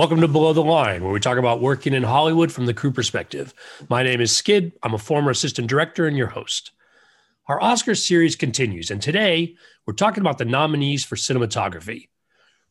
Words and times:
Welcome 0.00 0.22
to 0.22 0.28
Below 0.28 0.54
the 0.54 0.64
Line, 0.64 1.04
where 1.04 1.12
we 1.12 1.20
talk 1.20 1.36
about 1.36 1.60
working 1.60 1.92
in 1.92 2.02
Hollywood 2.02 2.50
from 2.50 2.64
the 2.64 2.72
crew 2.72 2.90
perspective. 2.90 3.52
My 3.90 4.02
name 4.02 4.22
is 4.22 4.34
Skid. 4.34 4.72
I'm 4.82 4.94
a 4.94 4.98
former 4.98 5.30
assistant 5.30 5.68
director 5.68 6.06
and 6.06 6.16
your 6.16 6.28
host. 6.28 6.70
Our 7.48 7.62
Oscar 7.62 7.94
series 7.94 8.34
continues, 8.34 8.90
and 8.90 9.02
today 9.02 9.56
we're 9.84 9.92
talking 9.92 10.22
about 10.22 10.38
the 10.38 10.46
nominees 10.46 11.04
for 11.04 11.16
cinematography. 11.16 12.08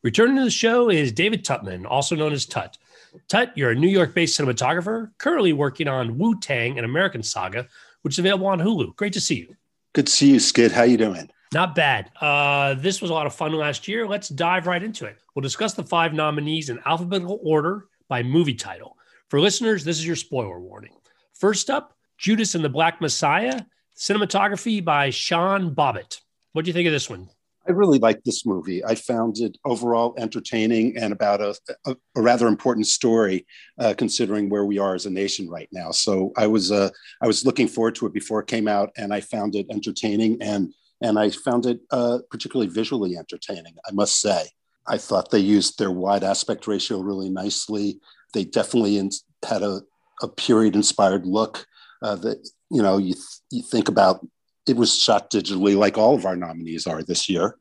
Returning 0.01 0.37
to 0.37 0.43
the 0.43 0.49
show 0.49 0.89
is 0.89 1.11
David 1.11 1.45
Tuttman, 1.45 1.85
also 1.87 2.15
known 2.15 2.33
as 2.33 2.47
Tut. 2.47 2.79
Tut, 3.27 3.55
you're 3.55 3.69
a 3.69 3.75
New 3.75 3.89
York 3.89 4.15
based 4.15 4.39
cinematographer, 4.39 5.11
currently 5.19 5.53
working 5.53 5.87
on 5.87 6.17
Wu 6.17 6.39
Tang, 6.39 6.79
an 6.79 6.83
American 6.83 7.21
saga, 7.21 7.67
which 8.01 8.15
is 8.15 8.19
available 8.19 8.47
on 8.47 8.57
Hulu. 8.57 8.95
Great 8.95 9.13
to 9.13 9.21
see 9.21 9.35
you. 9.35 9.55
Good 9.93 10.07
to 10.07 10.11
see 10.11 10.31
you, 10.31 10.39
Skid. 10.39 10.71
How 10.71 10.81
you 10.81 10.97
doing? 10.97 11.29
Not 11.51 11.73
bad. 11.73 12.11
Uh, 12.21 12.75
this 12.75 13.01
was 13.01 13.09
a 13.09 13.13
lot 13.13 13.25
of 13.25 13.33
fun 13.33 13.53
last 13.53 13.87
year. 13.87 14.07
Let's 14.07 14.29
dive 14.29 14.67
right 14.67 14.83
into 14.83 15.05
it. 15.05 15.17
We'll 15.33 15.41
discuss 15.41 15.73
the 15.73 15.83
five 15.83 16.13
nominees 16.13 16.69
in 16.69 16.79
alphabetical 16.85 17.39
order 17.43 17.87
by 18.07 18.21
movie 18.21 18.53
title. 18.53 18.97
For 19.29 19.39
listeners, 19.39 19.83
this 19.83 19.97
is 19.97 20.05
your 20.05 20.15
spoiler 20.15 20.59
warning. 20.59 20.93
First 21.33 21.69
up, 21.69 21.95
Judas 22.19 22.53
and 22.53 22.63
the 22.63 22.69
Black 22.69 23.01
Messiah, 23.01 23.61
cinematography 23.97 24.83
by 24.83 25.09
Sean 25.09 25.73
Bobbitt. 25.73 26.19
What 26.53 26.65
do 26.65 26.69
you 26.69 26.73
think 26.73 26.87
of 26.87 26.93
this 26.93 27.09
one? 27.09 27.29
I 27.67 27.71
really 27.71 27.99
liked 27.99 28.25
this 28.25 28.45
movie. 28.45 28.83
I 28.83 28.95
found 28.95 29.37
it 29.39 29.57
overall 29.65 30.15
entertaining 30.17 30.97
and 30.97 31.13
about 31.13 31.41
a, 31.41 31.55
a, 31.85 31.95
a 32.15 32.21
rather 32.21 32.47
important 32.47 32.87
story, 32.87 33.45
uh, 33.77 33.93
considering 33.97 34.49
where 34.49 34.65
we 34.65 34.79
are 34.79 34.95
as 34.95 35.05
a 35.05 35.09
nation 35.09 35.47
right 35.49 35.69
now. 35.71 35.91
So 35.91 36.31
I 36.35 36.47
was 36.47 36.71
uh, 36.71 36.89
I 37.21 37.27
was 37.27 37.45
looking 37.45 37.67
forward 37.67 37.95
to 37.95 38.07
it 38.07 38.13
before 38.13 38.39
it 38.39 38.47
came 38.47 38.67
out, 38.67 38.89
and 38.97 39.13
I 39.13 39.21
found 39.21 39.55
it 39.55 39.67
entertaining 39.69 40.41
and 40.41 40.73
and 41.01 41.17
I 41.17 41.29
found 41.29 41.65
it 41.65 41.79
uh, 41.91 42.19
particularly 42.29 42.71
visually 42.71 43.17
entertaining. 43.17 43.75
I 43.87 43.91
must 43.91 44.19
say, 44.19 44.49
I 44.87 44.97
thought 44.97 45.31
they 45.31 45.39
used 45.39 45.77
their 45.77 45.91
wide 45.91 46.23
aspect 46.23 46.67
ratio 46.67 46.99
really 46.99 47.29
nicely. 47.29 47.99
They 48.33 48.43
definitely 48.43 48.97
in, 48.97 49.11
had 49.47 49.61
a, 49.61 49.81
a 50.21 50.27
period 50.27 50.75
inspired 50.75 51.25
look 51.25 51.65
uh, 52.01 52.15
that 52.17 52.49
you 52.69 52.81
know 52.81 52.97
you, 52.97 53.13
th- 53.13 53.39
you 53.51 53.63
think 53.63 53.87
about. 53.87 54.25
It 54.67 54.75
was 54.75 55.01
shot 55.01 55.31
digitally, 55.31 55.75
like 55.75 55.97
all 55.97 56.13
of 56.13 56.25
our 56.25 56.35
nominees 56.35 56.85
are 56.85 57.01
this 57.01 57.27
year, 57.27 57.55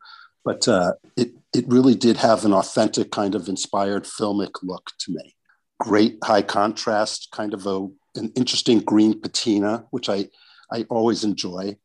but 0.44 0.68
uh, 0.68 0.92
it 1.16 1.30
it 1.54 1.64
really 1.68 1.94
did 1.94 2.18
have 2.18 2.44
an 2.44 2.52
authentic 2.52 3.10
kind 3.10 3.34
of 3.34 3.48
inspired 3.48 4.04
filmic 4.04 4.50
look 4.62 4.90
to 5.00 5.12
me. 5.12 5.34
Great 5.80 6.18
high 6.22 6.42
contrast, 6.42 7.28
kind 7.32 7.54
of 7.54 7.66
a 7.66 7.88
an 8.16 8.32
interesting 8.34 8.80
green 8.80 9.20
patina, 9.20 9.86
which 9.90 10.08
I 10.08 10.28
I 10.70 10.84
always 10.90 11.24
enjoy 11.24 11.76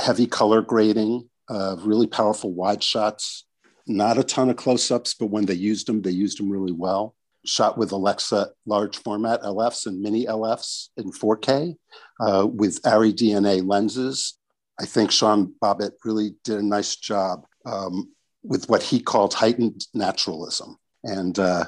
heavy 0.00 0.26
color 0.26 0.62
grading, 0.62 1.28
uh, 1.48 1.76
really 1.80 2.06
powerful 2.06 2.52
wide 2.52 2.82
shots, 2.82 3.46
not 3.86 4.18
a 4.18 4.24
ton 4.24 4.50
of 4.50 4.56
close 4.56 4.90
ups, 4.90 5.14
but 5.14 5.26
when 5.26 5.46
they 5.46 5.54
used 5.54 5.86
them, 5.86 6.02
they 6.02 6.10
used 6.10 6.38
them 6.38 6.50
really 6.50 6.72
well. 6.72 7.14
Shot 7.44 7.76
with 7.76 7.92
Alexa 7.92 8.50
large 8.66 8.96
format 8.98 9.42
LFs 9.42 9.86
and 9.86 10.00
mini 10.00 10.24
LFs 10.24 10.88
in 10.96 11.12
4K 11.12 11.76
uh, 12.20 12.46
with 12.50 12.80
ARRI 12.86 13.12
DNA 13.12 13.66
lenses. 13.66 14.38
I 14.80 14.86
think 14.86 15.10
Sean 15.10 15.54
Bobbitt 15.62 15.92
really 16.04 16.34
did 16.42 16.58
a 16.58 16.64
nice 16.64 16.96
job 16.96 17.44
um, 17.66 18.10
with 18.42 18.68
what 18.68 18.82
he 18.82 19.00
called 19.00 19.34
heightened 19.34 19.86
naturalism 19.92 20.78
and 21.04 21.38
uh, 21.38 21.64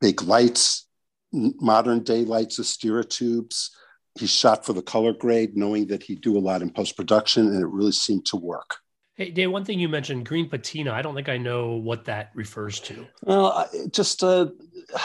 big 0.00 0.22
lights, 0.22 0.88
modern 1.32 2.02
day 2.02 2.24
lights, 2.24 2.58
Astera 2.58 3.08
tubes, 3.08 3.70
he 4.18 4.26
shot 4.26 4.64
for 4.64 4.72
the 4.72 4.82
color 4.82 5.12
grade, 5.12 5.56
knowing 5.56 5.86
that 5.86 6.02
he'd 6.02 6.20
do 6.20 6.36
a 6.36 6.40
lot 6.40 6.62
in 6.62 6.70
post 6.70 6.96
production, 6.96 7.48
and 7.48 7.62
it 7.62 7.66
really 7.66 7.92
seemed 7.92 8.26
to 8.26 8.36
work. 8.36 8.76
Hey, 9.14 9.30
Dave, 9.30 9.50
one 9.50 9.64
thing 9.64 9.78
you 9.78 9.88
mentioned, 9.88 10.26
green 10.26 10.48
patina. 10.48 10.92
I 10.92 11.02
don't 11.02 11.14
think 11.14 11.28
I 11.28 11.36
know 11.36 11.76
what 11.76 12.06
that 12.06 12.30
refers 12.34 12.80
to. 12.80 13.06
Well, 13.22 13.68
just 13.90 14.22
uh, 14.22 14.48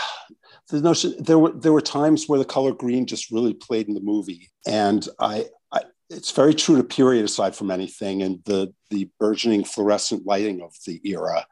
the 0.69 0.81
notion 0.81 1.16
there 1.19 1.40
were 1.40 1.51
there 1.51 1.73
were 1.73 1.81
times 1.81 2.28
where 2.28 2.40
the 2.40 2.46
color 2.46 2.73
green 2.73 3.06
just 3.06 3.31
really 3.31 3.53
played 3.53 3.88
in 3.88 3.94
the 3.94 4.01
movie, 4.01 4.50
and 4.66 5.07
I, 5.19 5.46
I 5.72 5.81
it's 6.09 6.31
very 6.31 6.53
true 6.53 6.78
to 6.78 6.84
period 6.84 7.25
aside 7.25 7.56
from 7.56 7.72
anything, 7.72 8.22
and 8.22 8.44
the 8.46 8.73
the 8.90 9.09
burgeoning 9.19 9.63
fluorescent 9.63 10.25
lighting 10.25 10.62
of 10.62 10.73
the 10.85 11.01
era. 11.03 11.46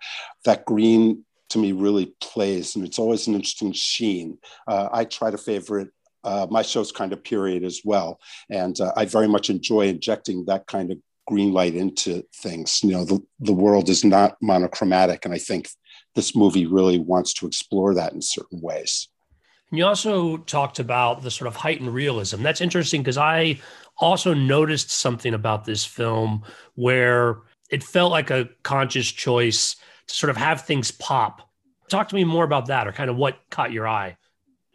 That 0.44 0.66
green 0.66 1.26
to 1.50 1.60
me 1.60 1.72
really 1.72 2.14
plays, 2.22 2.76
and 2.76 2.86
it's 2.86 3.00
always 3.00 3.28
an 3.28 3.36
interesting 3.36 3.72
sheen. 3.72 4.38
Uh, 4.68 4.90
I 4.92 5.06
try 5.06 5.30
to 5.32 5.38
favor 5.38 5.80
it 5.80 5.90
uh, 6.25 6.47
my 6.50 6.62
show's 6.62 6.91
kind 6.91 7.13
of 7.13 7.24
period 7.24 7.63
as 7.63 7.81
well. 7.86 8.19
And 8.50 8.80
uh, 8.81 8.91
I 8.97 9.06
very 9.06 9.28
much 9.28 9.50
enjoy 9.50 9.88
injecting 9.88 10.46
that 10.46 10.68
kind 10.68 10.91
of 10.91 10.97
green 11.28 11.53
light 11.53 11.75
into 11.75 12.24
things. 12.36 12.84
You 12.84 12.91
know, 12.91 13.06
the, 13.06 13.19
the 13.40 13.53
world 13.53 13.90
is 13.90 14.03
not 14.03 14.38
monochromatic. 14.41 15.25
And 15.25 15.34
I 15.34 15.38
think 15.38 15.69
this 16.16 16.35
movie 16.35 16.66
really 16.66 17.00
wants 17.00 17.34
to 17.35 17.47
explore 17.47 17.94
that 17.96 18.14
in 18.14 18.22
certain 18.22 18.62
ways. 18.62 19.08
And 19.72 19.80
you 19.80 19.85
also 19.85 20.38
talked 20.38 20.80
about 20.80 21.22
the 21.22 21.31
sort 21.31 21.47
of 21.47 21.56
heightened 21.56 21.94
realism. 21.94 22.44
That's 22.44 22.62
interesting 22.62 23.02
because 23.02 23.18
I 23.18 23.59
also 23.97 24.34
noticed 24.34 24.91
something 24.91 25.34
about 25.34 25.66
this 25.66 25.85
film 25.85 26.44
where 26.75 27.41
it 27.69 27.84
felt 27.84 28.12
like 28.12 28.30
a 28.30 28.50
conscious 28.64 29.12
choice 29.12 29.75
to 30.08 30.16
sort 30.16 30.30
of 30.30 30.38
have 30.38 30.62
things 30.62 30.91
pop. 30.91 31.50
Talk 31.90 32.09
to 32.09 32.16
me 32.16 32.24
more 32.24 32.44
about 32.44 32.68
that 32.68 32.88
or 32.88 32.91
kind 32.91 33.09
of 33.09 33.16
what 33.16 33.40
caught 33.50 33.72
your 33.72 33.88
eye. 33.88 34.18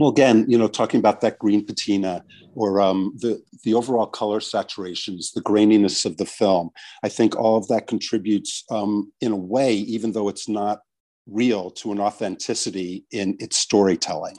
Well, 0.01 0.09
again, 0.09 0.47
you 0.49 0.57
know, 0.57 0.67
talking 0.67 0.99
about 0.99 1.21
that 1.21 1.39
green 1.39 1.63
patina 1.63 2.25
or 2.55 2.81
um, 2.81 3.13
the 3.19 3.43
the 3.65 3.75
overall 3.75 4.07
color 4.07 4.41
saturations, 4.41 5.35
the 5.35 5.43
graininess 5.43 6.07
of 6.07 6.17
the 6.17 6.25
film, 6.25 6.71
I 7.03 7.11
think 7.11 7.37
all 7.37 7.59
of 7.59 7.69
that 7.69 7.87
contributes 7.87 8.65
um, 8.71 9.13
in 9.21 9.31
a 9.31 9.37
way, 9.37 9.75
even 9.75 10.13
though 10.13 10.31
it's 10.31 10.49
not 10.49 10.81
real, 11.27 11.71
to 11.73 11.93
an 11.93 12.01
authenticity 12.01 13.05
in 13.13 13.37
its 13.41 13.59
storytelling. 13.59 14.37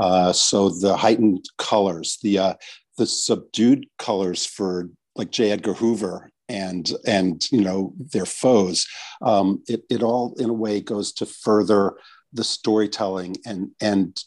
Uh, 0.00 0.32
so 0.32 0.68
the 0.68 0.96
heightened 0.96 1.44
colors, 1.58 2.18
the 2.24 2.40
uh, 2.40 2.54
the 2.98 3.06
subdued 3.06 3.86
colors 4.00 4.44
for 4.44 4.90
like 5.14 5.30
J. 5.30 5.52
Edgar 5.52 5.74
Hoover 5.74 6.32
and 6.48 6.90
and 7.06 7.40
you 7.52 7.60
know 7.60 7.94
their 8.12 8.26
foes, 8.26 8.84
um, 9.22 9.62
it 9.68 9.84
it 9.88 10.02
all 10.02 10.34
in 10.40 10.50
a 10.50 10.54
way 10.54 10.80
goes 10.80 11.12
to 11.12 11.24
further 11.24 11.94
the 12.32 12.42
storytelling 12.42 13.36
and 13.46 13.70
and 13.80 14.20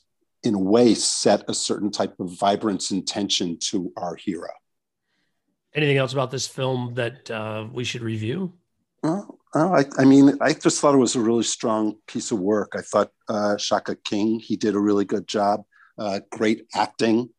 in 0.43 0.53
a 0.53 0.59
way 0.59 0.93
set 0.93 1.43
a 1.47 1.53
certain 1.53 1.91
type 1.91 2.19
of 2.19 2.31
vibrance 2.39 2.91
and 2.91 3.07
tension 3.07 3.57
to 3.59 3.91
our 3.97 4.15
hero. 4.15 4.49
Anything 5.73 5.97
else 5.97 6.13
about 6.13 6.31
this 6.31 6.47
film 6.47 6.93
that 6.95 7.29
uh, 7.29 7.67
we 7.71 7.83
should 7.83 8.01
review? 8.01 8.53
Well, 9.03 9.39
I, 9.53 9.85
I, 9.97 10.05
mean, 10.05 10.37
I 10.41 10.53
just 10.53 10.81
thought 10.81 10.95
it 10.95 10.99
was 10.99 11.15
a 11.15 11.21
really 11.21 11.43
strong 11.43 11.97
piece 12.07 12.31
of 12.31 12.39
work. 12.39 12.73
I 12.75 12.81
thought 12.81 13.11
uh, 13.27 13.57
Shaka 13.57 13.95
King, 13.95 14.39
he 14.39 14.55
did 14.55 14.75
a 14.75 14.79
really 14.79 15.05
good 15.05 15.27
job. 15.27 15.63
Uh, 15.97 16.19
great 16.31 16.65
acting. 16.73 17.29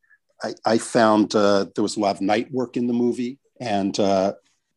I, 0.42 0.54
I 0.64 0.78
found 0.78 1.34
uh, 1.34 1.66
there 1.74 1.82
was 1.82 1.96
a 1.96 2.00
lot 2.00 2.16
of 2.16 2.20
night 2.20 2.50
work 2.52 2.76
in 2.76 2.86
the 2.86 2.92
movie, 2.92 3.38
and 3.60 3.98
uh, 3.98 4.34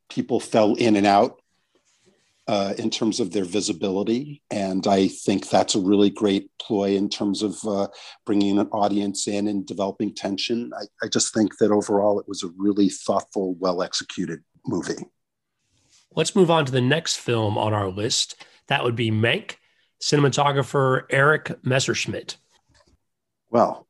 people 0.09 0.39
fell 0.39 0.75
in 0.75 0.95
and 0.95 1.05
out 1.05 1.41
uh, 2.47 2.74
in 2.78 2.90
terms 2.90 3.19
of 3.19 3.31
their 3.31 3.46
visibility. 3.46 4.41
And 4.50 4.85
I 4.88 5.07
think 5.07 5.50
that's 5.50 5.75
a 5.75 5.79
really 5.79 6.09
great 6.09 6.50
ploy 6.59 6.96
in 6.96 7.09
terms 7.09 7.44
of 7.44 7.57
uh, 7.66 7.88
bringing 8.25 8.57
an 8.59 8.68
audience 8.68 9.28
in 9.28 9.47
and 9.47 9.66
developing 9.66 10.13
tension. 10.13 10.72
I, 10.78 11.06
I 11.06 11.07
just 11.07 11.34
think 11.34 11.57
that 11.59 11.72
overall 11.72 12.19
it 12.19 12.28
was 12.28 12.44
a 12.44 12.52
really 12.57 12.90
thoughtful, 12.90 13.56
well 13.56 13.81
executed 13.81 14.41
movie. 14.66 15.06
Let's 16.13 16.35
move 16.35 16.52
on 16.52 16.66
to 16.66 16.72
the 16.72 16.81
next 16.81 17.18
film 17.18 17.57
on 17.57 17.74
our 17.74 17.90
list. 17.90 18.44
That 18.68 18.84
would 18.84 18.96
be 18.96 19.12
Mank, 19.12 19.56
cinematographer 20.02 21.03
Eric 21.09 21.63
Messerschmidt. 21.63 22.38
Well, 23.50 23.88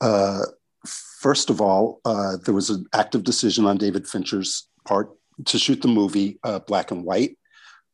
uh, 0.00 0.42
first 0.86 1.50
of 1.50 1.60
all, 1.60 2.00
uh, 2.04 2.36
there 2.44 2.54
was 2.54 2.70
an 2.70 2.86
active 2.92 3.24
decision 3.24 3.64
on 3.64 3.78
David 3.78 4.06
Fincher's 4.06 4.68
part 4.84 5.10
to 5.46 5.58
shoot 5.58 5.80
the 5.80 5.88
movie 5.88 6.38
uh, 6.44 6.58
black 6.58 6.90
and 6.90 7.04
white. 7.04 7.38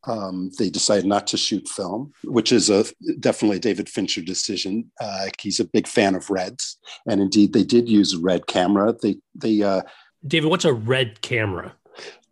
Um, 0.09 0.51
they 0.59 0.71
decided 0.71 1.07
not 1.07 1.27
to 1.29 1.37
shoot 1.37 1.69
film, 1.69 2.13
which 2.25 2.51
is 2.51 2.71
a 2.71 2.85
definitely 3.21 3.59
a 3.59 3.61
David 3.61 3.89
Fincher 3.89 4.23
decision. 4.23 4.91
Uh, 5.01 5.27
he's 5.39 5.61
a 5.61 5.65
big 5.65 5.87
fan 5.87 6.15
of 6.15 6.31
reds, 6.31 6.79
and 7.07 7.21
indeed, 7.21 7.53
they 7.53 7.65
did 7.65 7.89
use 7.89 8.15
a 8.15 8.19
red 8.19 8.47
camera. 8.47 8.95
They 9.01 9.19
they 9.35 9.63
uh, 9.63 9.83
David, 10.27 10.51
what's 10.51 10.65
a 10.65 10.73
red 10.73 11.21
camera? 11.21 11.75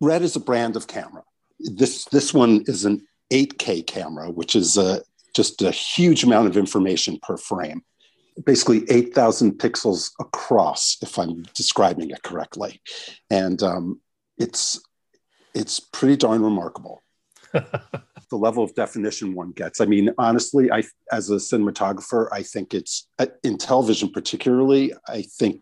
Red 0.01 0.21
is 0.21 0.35
a 0.35 0.39
brand 0.39 0.75
of 0.75 0.87
camera. 0.87 1.23
This 1.59 2.05
this 2.05 2.33
one 2.33 2.63
is 2.67 2.85
an 2.85 3.05
8K 3.31 3.85
camera, 3.85 4.29
which 4.31 4.55
is 4.55 4.77
a, 4.77 5.01
just 5.35 5.61
a 5.61 5.71
huge 5.71 6.23
amount 6.23 6.47
of 6.47 6.57
information 6.57 7.19
per 7.21 7.37
frame. 7.37 7.83
Basically, 8.45 8.83
8,000 8.89 9.53
pixels 9.53 10.11
across, 10.19 10.97
if 11.01 11.17
I'm 11.17 11.43
describing 11.55 12.11
it 12.11 12.21
correctly, 12.21 12.81
and 13.29 13.61
um, 13.63 13.99
it's 14.37 14.79
it's 15.55 15.79
pretty 15.79 16.17
darn 16.17 16.43
remarkable. 16.43 17.01
the 18.29 18.37
level 18.37 18.63
of 18.63 18.73
definition 18.75 19.33
one 19.33 19.51
gets. 19.51 19.81
I 19.81 19.85
mean, 19.85 20.13
honestly, 20.17 20.71
I 20.71 20.83
as 21.11 21.29
a 21.29 21.35
cinematographer, 21.35 22.27
I 22.31 22.43
think 22.43 22.73
it's 22.73 23.07
in 23.43 23.57
television 23.57 24.09
particularly. 24.09 24.93
I 25.07 25.21
think 25.23 25.61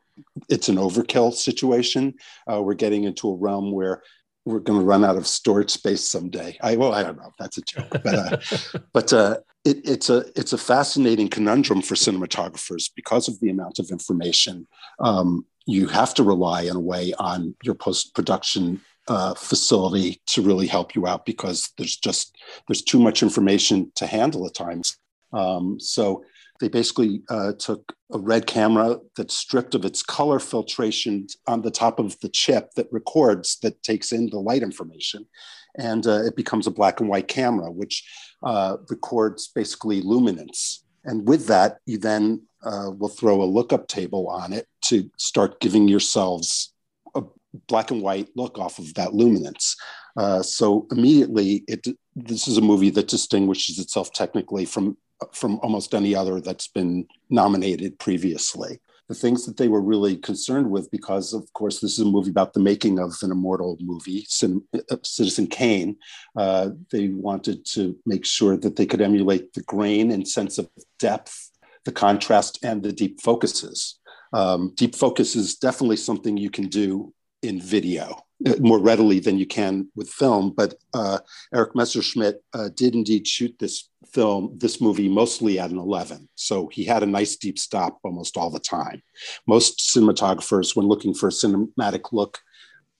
it's 0.49 0.69
an 0.69 0.77
overkill 0.77 1.33
situation. 1.33 2.15
Uh, 2.51 2.61
we're 2.61 2.73
getting 2.73 3.03
into 3.03 3.29
a 3.29 3.35
realm 3.35 3.71
where 3.71 4.01
we're 4.45 4.59
going 4.59 4.79
to 4.79 4.85
run 4.85 5.03
out 5.03 5.17
of 5.17 5.25
storage 5.25 5.71
space 5.71 6.07
someday. 6.07 6.57
I 6.61 6.75
well, 6.75 6.93
I 6.93 7.03
don't 7.03 7.17
know. 7.17 7.31
That's 7.39 7.57
a 7.57 7.61
joke, 7.61 7.89
but 8.03 8.05
uh, 8.05 8.37
but 8.93 9.13
uh, 9.13 9.37
it, 9.63 9.77
it's 9.83 10.09
a 10.09 10.25
it's 10.35 10.53
a 10.53 10.57
fascinating 10.57 11.27
conundrum 11.27 11.81
for 11.81 11.95
cinematographers 11.95 12.89
because 12.95 13.27
of 13.27 13.39
the 13.39 13.49
amount 13.49 13.79
of 13.79 13.89
information. 13.89 14.67
Um, 14.99 15.45
you 15.65 15.87
have 15.87 16.13
to 16.13 16.23
rely 16.23 16.61
in 16.61 16.75
a 16.75 16.79
way 16.79 17.13
on 17.17 17.55
your 17.63 17.73
post 17.73 18.13
production 18.13 18.81
uh, 19.07 19.33
facility 19.35 20.21
to 20.27 20.41
really 20.41 20.67
help 20.67 20.95
you 20.95 21.07
out 21.07 21.25
because 21.25 21.71
there's 21.77 21.95
just 21.97 22.37
there's 22.67 22.81
too 22.81 22.99
much 22.99 23.21
information 23.21 23.91
to 23.95 24.07
handle 24.07 24.45
at 24.45 24.53
times. 24.53 24.97
Um, 25.33 25.79
so 25.79 26.23
they 26.59 26.69
basically 26.69 27.21
uh, 27.29 27.53
took 27.53 27.93
a 28.13 28.19
red 28.19 28.47
camera 28.47 28.97
that's 29.17 29.35
stripped 29.35 29.75
of 29.75 29.83
its 29.83 30.01
color 30.01 30.39
filtration 30.39 31.27
on 31.47 31.61
the 31.61 31.71
top 31.71 31.99
of 31.99 32.19
the 32.21 32.29
chip 32.29 32.71
that 32.75 32.91
records, 32.91 33.57
that 33.61 33.83
takes 33.83 34.11
in 34.11 34.29
the 34.29 34.39
light 34.39 34.63
information. 34.63 35.25
And 35.77 36.07
uh, 36.07 36.23
it 36.23 36.35
becomes 36.35 36.67
a 36.67 36.71
black 36.71 37.01
and 37.01 37.09
white 37.09 37.27
camera, 37.27 37.69
which 37.69 38.07
uh, 38.43 38.77
records 38.89 39.49
basically 39.49 40.01
luminance. 40.01 40.83
And 41.03 41.27
with 41.27 41.47
that, 41.47 41.79
you 41.85 41.97
then 41.97 42.43
uh, 42.63 42.91
will 42.97 43.09
throw 43.09 43.41
a 43.41 43.45
lookup 43.45 43.87
table 43.87 44.27
on 44.29 44.53
it 44.53 44.67
to 44.83 45.11
start 45.17 45.59
giving 45.59 45.87
yourselves 45.87 46.73
black 47.67 47.91
and 47.91 48.01
white 48.01 48.29
look 48.35 48.57
off 48.57 48.79
of 48.79 48.93
that 48.95 49.13
luminance. 49.13 49.75
Uh, 50.17 50.41
so 50.41 50.87
immediately, 50.91 51.63
it, 51.67 51.85
this 52.15 52.47
is 52.47 52.57
a 52.57 52.61
movie 52.61 52.89
that 52.91 53.07
distinguishes 53.07 53.79
itself 53.79 54.11
technically 54.13 54.65
from 54.65 54.97
from 55.33 55.59
almost 55.61 55.93
any 55.93 56.13
other 56.15 56.41
that's 56.41 56.67
been 56.67 57.07
nominated 57.29 57.97
previously. 57.99 58.79
The 59.07 59.15
things 59.15 59.45
that 59.45 59.57
they 59.57 59.67
were 59.67 59.81
really 59.81 60.17
concerned 60.17 60.69
with, 60.69 60.89
because 60.91 61.33
of 61.33 61.51
course 61.53 61.79
this 61.79 61.93
is 61.93 61.99
a 61.99 62.05
movie 62.05 62.31
about 62.31 62.53
the 62.53 62.59
making 62.59 62.99
of 62.99 63.13
an 63.21 63.31
immortal 63.31 63.77
movie, 63.79 64.25
uh, 64.43 64.97
Citizen 65.03 65.47
Kane, 65.47 65.97
uh, 66.35 66.69
they 66.91 67.09
wanted 67.09 67.65
to 67.73 67.95
make 68.05 68.25
sure 68.25 68.57
that 68.57 68.75
they 68.75 68.85
could 68.85 69.01
emulate 69.01 69.53
the 69.53 69.61
grain 69.63 70.11
and 70.11 70.27
sense 70.27 70.57
of 70.57 70.67
depth, 70.99 71.51
the 71.85 71.91
contrast, 71.91 72.59
and 72.63 72.81
the 72.81 72.91
deep 72.91 73.21
focuses. 73.21 73.99
Um, 74.33 74.73
deep 74.75 74.95
focus 74.95 75.35
is 75.35 75.55
definitely 75.55 75.97
something 75.97 76.35
you 76.35 76.49
can 76.49 76.67
do 76.67 77.13
in 77.47 77.61
video 77.61 78.25
more 78.59 78.79
readily 78.79 79.19
than 79.19 79.37
you 79.37 79.45
can 79.45 79.89
with 79.95 80.09
film. 80.09 80.51
But 80.55 80.75
uh, 80.93 81.19
Eric 81.53 81.75
Messerschmidt 81.75 82.43
uh, 82.53 82.69
did 82.75 82.95
indeed 82.95 83.27
shoot 83.27 83.55
this 83.59 83.89
film, 84.13 84.57
this 84.57 84.81
movie, 84.81 85.09
mostly 85.09 85.59
at 85.59 85.71
an 85.71 85.77
11. 85.77 86.29
So 86.35 86.67
he 86.67 86.83
had 86.83 87.03
a 87.03 87.07
nice 87.07 87.35
deep 87.37 87.57
stop 87.57 87.99
almost 88.03 88.37
all 88.37 88.49
the 88.49 88.59
time. 88.59 89.01
Most 89.47 89.79
cinematographers, 89.79 90.75
when 90.75 90.87
looking 90.87 91.13
for 91.13 91.27
a 91.27 91.31
cinematic 91.31 92.11
look 92.11 92.39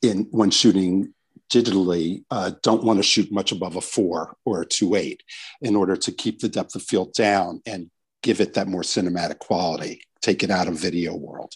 in 0.02 0.28
when 0.32 0.52
shooting 0.52 1.14
digitally, 1.52 2.24
uh, 2.32 2.52
don't 2.64 2.84
want 2.84 2.98
to 2.98 3.04
shoot 3.04 3.32
much 3.32 3.52
above 3.52 3.76
a 3.76 3.82
four 3.82 4.36
or 4.46 4.62
a 4.62 4.66
two 4.66 4.96
eight 4.96 5.22
in 5.62 5.76
order 5.76 5.96
to 5.96 6.12
keep 6.12 6.40
the 6.40 6.50
depth 6.50 6.76
of 6.76 6.82
field 6.82 7.14
down 7.14 7.62
and 7.66 7.90
give 8.24 8.42
it 8.42 8.56
that 8.56 8.68
more 8.68 8.82
cinematic 8.82 9.38
quality, 9.40 10.02
take 10.22 10.44
it 10.44 10.50
out 10.50 10.68
of 10.68 10.80
video 10.80 11.16
world. 11.16 11.54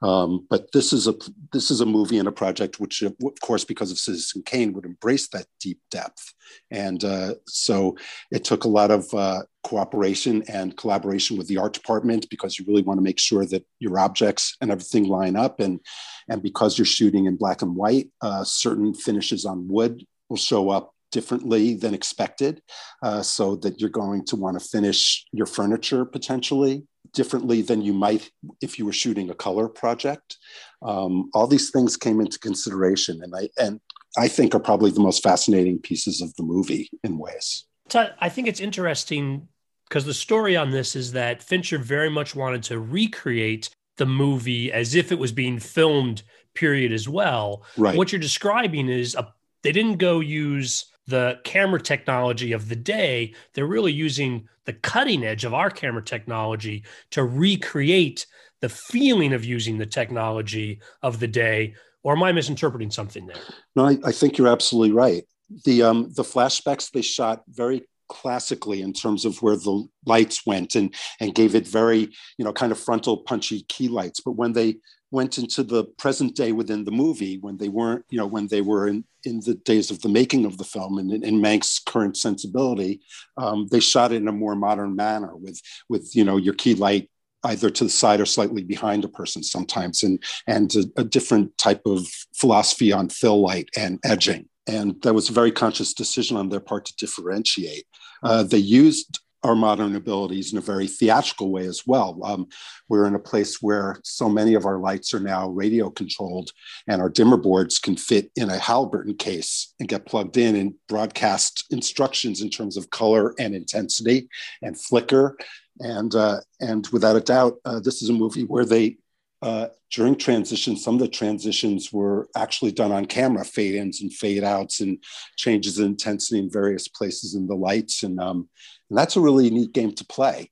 Um, 0.00 0.46
but 0.48 0.70
this 0.72 0.92
is 0.92 1.08
a 1.08 1.14
this 1.52 1.70
is 1.70 1.80
a 1.80 1.86
movie 1.86 2.18
and 2.18 2.28
a 2.28 2.32
project 2.32 2.78
which, 2.78 3.02
of 3.02 3.16
course, 3.40 3.64
because 3.64 3.90
of 3.90 3.98
Citizen 3.98 4.42
Kane, 4.44 4.72
would 4.72 4.84
embrace 4.84 5.28
that 5.28 5.46
deep 5.60 5.80
depth, 5.90 6.34
and 6.70 7.02
uh, 7.02 7.34
so 7.46 7.96
it 8.30 8.44
took 8.44 8.64
a 8.64 8.68
lot 8.68 8.92
of 8.92 9.12
uh, 9.12 9.42
cooperation 9.64 10.44
and 10.48 10.76
collaboration 10.76 11.36
with 11.36 11.48
the 11.48 11.58
art 11.58 11.72
department 11.72 12.30
because 12.30 12.58
you 12.58 12.64
really 12.68 12.82
want 12.82 12.98
to 12.98 13.02
make 13.02 13.18
sure 13.18 13.44
that 13.46 13.66
your 13.80 13.98
objects 13.98 14.56
and 14.60 14.70
everything 14.70 15.04
line 15.04 15.34
up, 15.34 15.58
and 15.58 15.80
and 16.28 16.42
because 16.42 16.78
you're 16.78 16.84
shooting 16.84 17.26
in 17.26 17.36
black 17.36 17.62
and 17.62 17.74
white, 17.74 18.08
uh, 18.20 18.44
certain 18.44 18.94
finishes 18.94 19.44
on 19.44 19.66
wood 19.66 20.04
will 20.28 20.36
show 20.36 20.70
up 20.70 20.94
differently 21.10 21.74
than 21.74 21.94
expected, 21.94 22.62
uh, 23.02 23.22
so 23.22 23.56
that 23.56 23.80
you're 23.80 23.90
going 23.90 24.24
to 24.26 24.36
want 24.36 24.60
to 24.60 24.64
finish 24.64 25.24
your 25.32 25.46
furniture 25.46 26.04
potentially 26.04 26.86
differently 27.12 27.62
than 27.62 27.82
you 27.82 27.92
might 27.92 28.30
if 28.60 28.78
you 28.78 28.84
were 28.84 28.92
shooting 28.92 29.30
a 29.30 29.34
color 29.34 29.68
project. 29.68 30.36
Um, 30.82 31.30
all 31.34 31.46
these 31.46 31.70
things 31.70 31.96
came 31.96 32.20
into 32.20 32.38
consideration, 32.38 33.20
and 33.22 33.34
I 33.34 33.48
and 33.58 33.80
I 34.16 34.28
think 34.28 34.54
are 34.54 34.60
probably 34.60 34.90
the 34.90 35.00
most 35.00 35.22
fascinating 35.22 35.78
pieces 35.78 36.20
of 36.20 36.34
the 36.36 36.42
movie 36.42 36.90
in 37.02 37.18
ways. 37.18 37.66
So 37.88 38.10
I 38.20 38.28
think 38.28 38.48
it's 38.48 38.60
interesting 38.60 39.48
because 39.88 40.04
the 40.04 40.14
story 40.14 40.56
on 40.56 40.70
this 40.70 40.94
is 40.94 41.12
that 41.12 41.42
Fincher 41.42 41.78
very 41.78 42.10
much 42.10 42.34
wanted 42.34 42.62
to 42.64 42.78
recreate 42.78 43.70
the 43.96 44.06
movie 44.06 44.70
as 44.70 44.94
if 44.94 45.10
it 45.10 45.18
was 45.18 45.32
being 45.32 45.58
filmed 45.58 46.22
period 46.54 46.92
as 46.92 47.08
well. 47.08 47.64
Right. 47.76 47.96
What 47.96 48.12
you're 48.12 48.20
describing 48.20 48.88
is 48.88 49.14
a 49.14 49.32
they 49.62 49.72
didn't 49.72 49.96
go 49.96 50.20
use 50.20 50.86
the 51.08 51.40
camera 51.42 51.80
technology 51.80 52.52
of 52.52 52.68
the 52.68 52.76
day. 52.76 53.34
They're 53.54 53.66
really 53.66 53.92
using 53.92 54.46
the 54.66 54.74
cutting 54.74 55.24
edge 55.24 55.44
of 55.44 55.54
our 55.54 55.70
camera 55.70 56.04
technology 56.04 56.84
to 57.10 57.24
recreate 57.24 58.26
the 58.60 58.68
feeling 58.68 59.32
of 59.32 59.44
using 59.44 59.78
the 59.78 59.86
technology 59.86 60.80
of 61.02 61.18
the 61.18 61.26
day. 61.26 61.74
Or 62.02 62.12
am 62.12 62.22
I 62.22 62.32
misinterpreting 62.32 62.90
something 62.90 63.26
there? 63.26 63.40
No, 63.74 63.86
I, 63.86 63.98
I 64.04 64.12
think 64.12 64.36
you're 64.36 64.48
absolutely 64.48 64.92
right. 64.92 65.24
The 65.64 65.82
um, 65.82 66.12
the 66.14 66.22
flashbacks 66.22 66.90
they 66.90 67.00
shot 67.00 67.42
very 67.48 67.88
classically 68.08 68.82
in 68.82 68.92
terms 68.92 69.24
of 69.24 69.40
where 69.42 69.56
the 69.56 69.86
lights 70.04 70.46
went 70.46 70.74
and 70.74 70.94
and 71.20 71.34
gave 71.34 71.54
it 71.54 71.66
very 71.66 72.10
you 72.38 72.44
know 72.44 72.52
kind 72.52 72.72
of 72.72 72.78
frontal 72.78 73.18
punchy 73.18 73.62
key 73.68 73.86
lights 73.86 74.20
but 74.20 74.32
when 74.32 74.54
they 74.54 74.76
went 75.10 75.38
into 75.38 75.62
the 75.62 75.84
present 75.84 76.36
day 76.36 76.52
within 76.52 76.84
the 76.84 76.90
movie 76.90 77.38
when 77.38 77.56
they 77.56 77.68
weren't, 77.68 78.04
you 78.10 78.18
know, 78.18 78.26
when 78.26 78.46
they 78.48 78.60
were 78.60 78.88
in, 78.88 79.04
in 79.24 79.40
the 79.40 79.54
days 79.54 79.90
of 79.90 80.00
the 80.02 80.08
making 80.08 80.44
of 80.44 80.58
the 80.58 80.64
film 80.64 80.98
and 80.98 81.12
in 81.24 81.40
Mank's 81.40 81.78
current 81.78 82.16
sensibility, 82.16 83.00
um, 83.36 83.66
they 83.70 83.80
shot 83.80 84.12
it 84.12 84.16
in 84.16 84.28
a 84.28 84.32
more 84.32 84.54
modern 84.54 84.94
manner 84.94 85.34
with, 85.34 85.60
with, 85.88 86.14
you 86.14 86.24
know, 86.24 86.36
your 86.36 86.54
key 86.54 86.74
light 86.74 87.10
either 87.44 87.70
to 87.70 87.84
the 87.84 87.90
side 87.90 88.20
or 88.20 88.26
slightly 88.26 88.62
behind 88.62 89.04
a 89.04 89.08
person 89.08 89.42
sometimes 89.42 90.02
and, 90.02 90.22
and 90.46 90.74
a, 90.74 91.00
a 91.00 91.04
different 91.04 91.56
type 91.56 91.82
of 91.86 92.06
philosophy 92.34 92.92
on 92.92 93.08
fill 93.08 93.40
light 93.40 93.68
and 93.76 93.98
edging. 94.04 94.46
And 94.66 95.00
that 95.02 95.14
was 95.14 95.30
a 95.30 95.32
very 95.32 95.52
conscious 95.52 95.94
decision 95.94 96.36
on 96.36 96.50
their 96.50 96.60
part 96.60 96.84
to 96.86 96.96
differentiate. 96.96 97.84
Uh, 98.22 98.42
they 98.42 98.58
used 98.58 99.20
our 99.44 99.54
modern 99.54 99.94
abilities 99.94 100.52
in 100.52 100.58
a 100.58 100.62
very 100.62 100.86
theatrical 100.86 101.52
way 101.52 101.66
as 101.66 101.82
well. 101.86 102.18
Um, 102.24 102.48
we're 102.88 103.06
in 103.06 103.14
a 103.14 103.20
place 103.20 103.62
where 103.62 104.00
so 104.02 104.28
many 104.28 104.54
of 104.54 104.66
our 104.66 104.78
lights 104.78 105.14
are 105.14 105.20
now 105.20 105.48
radio 105.48 105.90
controlled, 105.90 106.50
and 106.88 107.00
our 107.00 107.08
dimmer 107.08 107.36
boards 107.36 107.78
can 107.78 107.96
fit 107.96 108.30
in 108.34 108.50
a 108.50 108.58
Halliburton 108.58 109.14
case 109.14 109.74
and 109.78 109.88
get 109.88 110.06
plugged 110.06 110.36
in 110.36 110.56
and 110.56 110.74
broadcast 110.88 111.64
instructions 111.70 112.40
in 112.40 112.50
terms 112.50 112.76
of 112.76 112.90
color 112.90 113.34
and 113.38 113.54
intensity 113.54 114.28
and 114.62 114.80
flicker. 114.80 115.36
And 115.80 116.12
uh, 116.14 116.40
and 116.60 116.86
without 116.88 117.16
a 117.16 117.20
doubt, 117.20 117.54
uh, 117.64 117.78
this 117.78 118.02
is 118.02 118.08
a 118.08 118.12
movie 118.12 118.44
where 118.44 118.64
they 118.64 118.96
uh, 119.40 119.68
during 119.90 120.16
transition, 120.16 120.76
some 120.76 120.94
of 120.94 121.00
the 121.00 121.08
transitions 121.08 121.92
were 121.92 122.28
actually 122.36 122.72
done 122.72 122.92
on 122.92 123.06
camera, 123.06 123.44
fade 123.44 123.76
ins 123.76 124.02
and 124.02 124.12
fade 124.12 124.44
outs, 124.44 124.80
and 124.80 125.02
changes 125.36 125.78
in 125.78 125.86
intensity 125.86 126.38
in 126.38 126.50
various 126.50 126.88
places 126.88 127.34
in 127.34 127.46
the 127.46 127.54
lights. 127.54 128.02
And, 128.02 128.18
um, 128.20 128.48
and 128.90 128.98
that's 128.98 129.16
a 129.16 129.20
really 129.20 129.50
neat 129.50 129.72
game 129.72 129.92
to 129.92 130.04
play. 130.04 130.50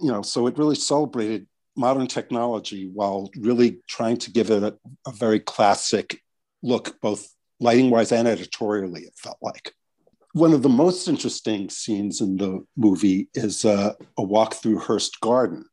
You 0.00 0.12
know, 0.12 0.22
so 0.22 0.46
it 0.46 0.58
really 0.58 0.76
celebrated 0.76 1.46
modern 1.76 2.06
technology 2.06 2.90
while 2.92 3.30
really 3.38 3.78
trying 3.88 4.16
to 4.18 4.30
give 4.30 4.50
it 4.50 4.62
a, 4.62 4.76
a 5.06 5.12
very 5.12 5.40
classic 5.40 6.22
look, 6.62 7.00
both 7.00 7.28
lighting 7.60 7.90
wise 7.90 8.12
and 8.12 8.28
editorially, 8.28 9.02
it 9.02 9.14
felt 9.16 9.38
like. 9.40 9.72
One 10.32 10.52
of 10.52 10.62
the 10.62 10.68
most 10.68 11.08
interesting 11.08 11.70
scenes 11.70 12.20
in 12.20 12.36
the 12.36 12.64
movie 12.76 13.28
is 13.34 13.64
uh, 13.64 13.94
a 14.16 14.22
walk 14.22 14.54
through 14.54 14.80
Hearst 14.80 15.20
Garden, 15.20 15.64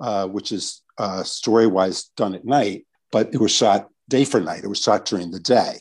uh, 0.00 0.26
which 0.26 0.50
is 0.50 0.81
uh, 0.98 1.22
story 1.22 1.66
wise 1.66 2.04
done 2.16 2.34
at 2.34 2.44
night, 2.44 2.86
but 3.10 3.32
it 3.32 3.40
was 3.40 3.52
shot 3.52 3.88
day 4.08 4.24
for 4.24 4.40
night. 4.40 4.64
It 4.64 4.68
was 4.68 4.80
shot 4.80 5.04
during 5.04 5.30
the 5.30 5.40
day. 5.40 5.80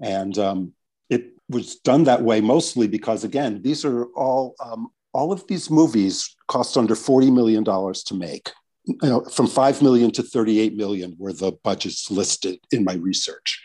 And 0.00 0.36
um, 0.38 0.72
it 1.10 1.32
was 1.48 1.76
done 1.76 2.04
that 2.04 2.22
way 2.22 2.40
mostly 2.40 2.88
because, 2.88 3.24
again, 3.24 3.62
these 3.62 3.84
are 3.84 4.04
all, 4.16 4.54
um, 4.64 4.88
all 5.12 5.32
of 5.32 5.46
these 5.46 5.70
movies 5.70 6.34
cost 6.48 6.76
under 6.76 6.94
$40 6.94 7.32
million 7.32 7.64
to 7.64 8.14
make. 8.14 8.50
You 8.84 9.08
know, 9.08 9.24
from 9.24 9.46
5 9.46 9.80
million 9.82 10.10
to 10.12 10.22
38 10.22 10.74
million 10.74 11.14
were 11.18 11.32
the 11.32 11.52
budgets 11.62 12.10
listed 12.10 12.58
in 12.72 12.82
my 12.82 12.94
research. 12.94 13.62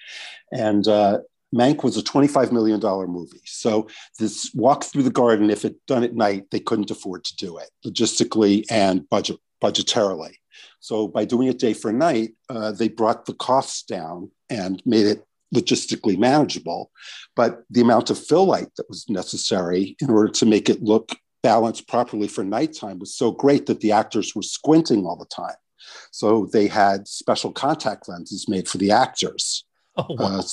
And 0.52 0.88
uh, 0.88 1.20
Mank 1.56 1.84
was 1.84 1.98
a 1.98 2.04
$25 2.04 2.52
million 2.52 2.80
movie. 3.10 3.42
So 3.46 3.88
this 4.20 4.52
walk 4.54 4.84
through 4.84 5.04
the 5.04 5.10
garden, 5.10 5.50
if 5.50 5.66
it 5.66 5.76
done 5.88 6.04
at 6.04 6.14
night, 6.14 6.46
they 6.52 6.60
couldn't 6.60 6.92
afford 6.92 7.24
to 7.26 7.36
do 7.36 7.58
it 7.58 7.70
logistically 7.86 8.66
and 8.70 9.10
budget 9.10 9.38
budgetarily. 9.62 10.34
So 10.80 11.08
by 11.08 11.26
doing 11.26 11.48
it 11.48 11.60
day 11.60 11.74
for 11.74 11.92
night, 11.92 12.32
uh, 12.50 12.72
they 12.72 12.88
brought 12.88 13.26
the 13.26 13.34
costs 13.34 13.84
down 13.84 14.32
and 14.50 14.82
made 14.86 15.06
it 15.06 15.24
logistically 15.54 16.18
manageable. 16.18 16.92
But 17.36 17.64
the 17.70 17.82
amount 17.82 18.10
of 18.10 18.24
fill 18.24 18.46
light 18.46 18.70
that 18.78 18.90
was 18.90 19.10
necessary 19.10 19.96
in 20.02 20.10
order 20.10 20.32
to 20.34 20.46
make 20.46 20.70
it 20.70 20.84
look 20.84 21.16
balanced 21.44 21.88
properly 21.88 22.28
for 22.28 22.44
nighttime 22.44 23.00
was 23.00 23.16
so 23.16 23.32
great 23.32 23.66
that 23.68 23.80
the 23.80 23.92
actors 23.92 24.36
were 24.36 24.42
squinting 24.42 25.06
all 25.06 25.16
the 25.16 25.26
time. 25.26 25.56
So 26.12 26.50
they 26.52 26.68
had 26.68 27.08
special 27.08 27.52
contact 27.52 28.10
lenses 28.10 28.50
made 28.50 28.68
for 28.68 28.78
the 28.78 28.92
actors. 28.92 29.64
Oh, 30.10 30.16
wow. 30.16 30.40
uh, 30.40 30.44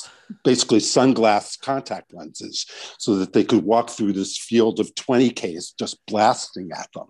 basically 0.43 0.79
sunglass 0.79 1.59
contact 1.59 2.13
lenses, 2.13 2.65
so 2.97 3.15
that 3.17 3.33
they 3.33 3.43
could 3.43 3.63
walk 3.63 3.91
through 3.91 4.13
this 4.13 4.37
field 4.37 4.79
of 4.79 4.93
20Ks 4.95 5.77
just 5.77 6.03
blasting 6.07 6.71
at 6.75 6.89
them 6.93 7.07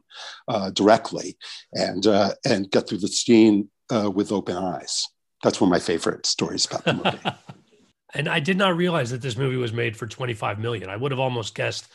uh, 0.49 0.69
directly 0.71 1.37
and, 1.73 2.05
uh, 2.05 2.33
and 2.45 2.69
get 2.71 2.89
through 2.89 2.97
the 2.97 3.07
scene 3.07 3.69
uh, 3.89 4.11
with 4.13 4.33
open 4.33 4.57
eyes. 4.57 5.05
That's 5.43 5.61
one 5.61 5.69
of 5.69 5.71
my 5.71 5.79
favorite 5.79 6.25
stories 6.25 6.65
about 6.65 6.83
the 6.83 6.93
movie. 6.93 7.37
and 8.15 8.27
I 8.27 8.39
did 8.39 8.57
not 8.57 8.75
realize 8.75 9.11
that 9.11 9.21
this 9.21 9.37
movie 9.37 9.57
was 9.57 9.71
made 9.71 9.95
for 9.95 10.07
25 10.07 10.59
million. 10.59 10.89
I 10.89 10.95
would 10.95 11.11
have 11.11 11.19
almost 11.19 11.55
guessed 11.55 11.87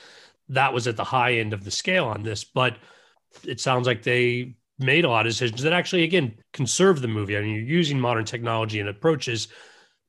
that 0.49 0.73
was 0.73 0.87
at 0.87 0.97
the 0.97 1.05
high 1.05 1.35
end 1.35 1.53
of 1.53 1.65
the 1.65 1.71
scale 1.71 2.07
on 2.07 2.23
this, 2.23 2.45
but 2.45 2.77
it 3.45 3.61
sounds 3.61 3.87
like 3.87 4.03
they 4.03 4.57
made 4.79 5.05
a 5.05 5.09
lot 5.09 5.27
of 5.27 5.33
decisions 5.33 5.63
that 5.63 5.73
actually, 5.73 6.03
again, 6.03 6.35
conserve 6.53 7.01
the 7.01 7.09
movie. 7.09 7.37
I 7.37 7.43
mean, 7.43 7.55
you're 7.55 7.65
using 7.65 8.01
modern 8.01 8.25
technology 8.25 8.81
and 8.81 8.89
approaches, 8.89 9.49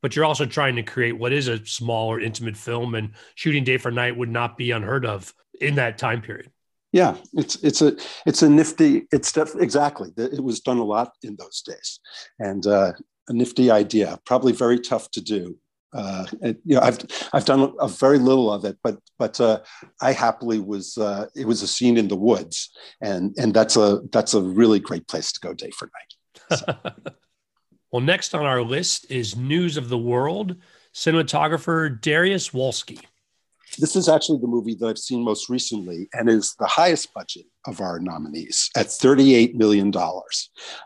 but 0.01 0.15
you're 0.15 0.25
also 0.25 0.46
trying 0.46 0.75
to 0.75 0.84
create 0.84 1.13
what 1.13 1.34
is 1.34 1.48
a 1.48 1.65
small 1.65 2.08
or 2.10 2.20
intimate 2.20 2.58
film, 2.58 2.96
and 2.96 3.12
shooting 3.36 3.63
day 3.63 3.77
for 3.77 3.91
night 3.91 4.17
would 4.17 4.29
not 4.29 4.58
be 4.58 4.72
unheard 4.72 5.05
of 5.05 5.34
in 5.60 5.75
that 5.75 5.98
time 5.98 6.22
period. 6.22 6.51
Yeah, 6.91 7.15
it's 7.34 7.55
it's 7.63 7.81
a 7.81 7.96
it's 8.25 8.41
a 8.41 8.50
nifty. 8.50 9.08
It's 9.12 9.31
def- 9.31 9.55
exactly 9.55 10.12
it 10.17 10.43
was 10.43 10.60
done 10.60 10.77
a 10.77 10.84
lot 10.84 11.13
in 11.24 11.38
those 11.38 11.62
days, 11.62 12.00
and 12.39 12.65
uh, 12.67 12.93
a 13.29 13.34
nifty 13.34 13.72
idea. 13.72 14.20
Probably 14.25 14.51
very 14.51 14.79
tough 14.79 15.10
to 15.12 15.22
do, 15.22 15.58
uh, 15.93 16.25
and, 16.41 16.58
you 16.65 16.75
know, 16.75 16.81
I've 16.81 17.00
I've 17.34 17.46
done 17.46 17.74
a 17.79 17.88
very 17.88 18.17
little 18.17 18.51
of 18.51 18.65
it, 18.65 18.77
but 18.84 18.98
but 19.20 19.39
uh, 19.39 19.60
I 20.01 20.13
happily 20.13 20.60
was. 20.60 20.98
Uh, 20.98 21.27
it 21.36 21.46
was 21.46 21.62
a 21.62 21.67
scene 21.67 21.98
in 21.98 22.08
the 22.08 22.15
woods, 22.15 22.72
and 23.01 23.34
and 23.38 23.53
that's 23.53 23.75
a 23.75 24.01
that's 24.12 24.34
a 24.34 24.41
really 24.41 24.79
great 24.79 25.08
place 25.08 25.31
to 25.34 25.39
go 25.39 25.53
day 25.53 25.72
for 25.72 25.86
night. 25.86 26.15
So. 26.60 27.12
Well, 27.91 28.01
next 28.01 28.33
on 28.33 28.45
our 28.45 28.62
list 28.62 29.12
is 29.12 29.36
News 29.36 29.77
of 29.77 29.89
the 29.89 29.98
World 29.98 30.55
cinematographer 30.93 32.00
Dariusz 32.00 32.51
Wolski. 32.51 33.00
This 33.77 33.95
is 33.95 34.10
actually 34.10 34.39
the 34.39 34.48
movie 34.48 34.75
that 34.75 34.88
I've 34.88 34.98
seen 34.98 35.24
most 35.24 35.50
recently, 35.50 36.10
and 36.13 36.29
is 36.29 36.55
the 36.60 36.67
highest 36.67 37.13
budget 37.13 37.45
of 37.65 37.79
our 37.79 38.00
nominees 38.00 38.69
at 38.75 38.88
$38 38.88 39.55
million, 39.55 39.93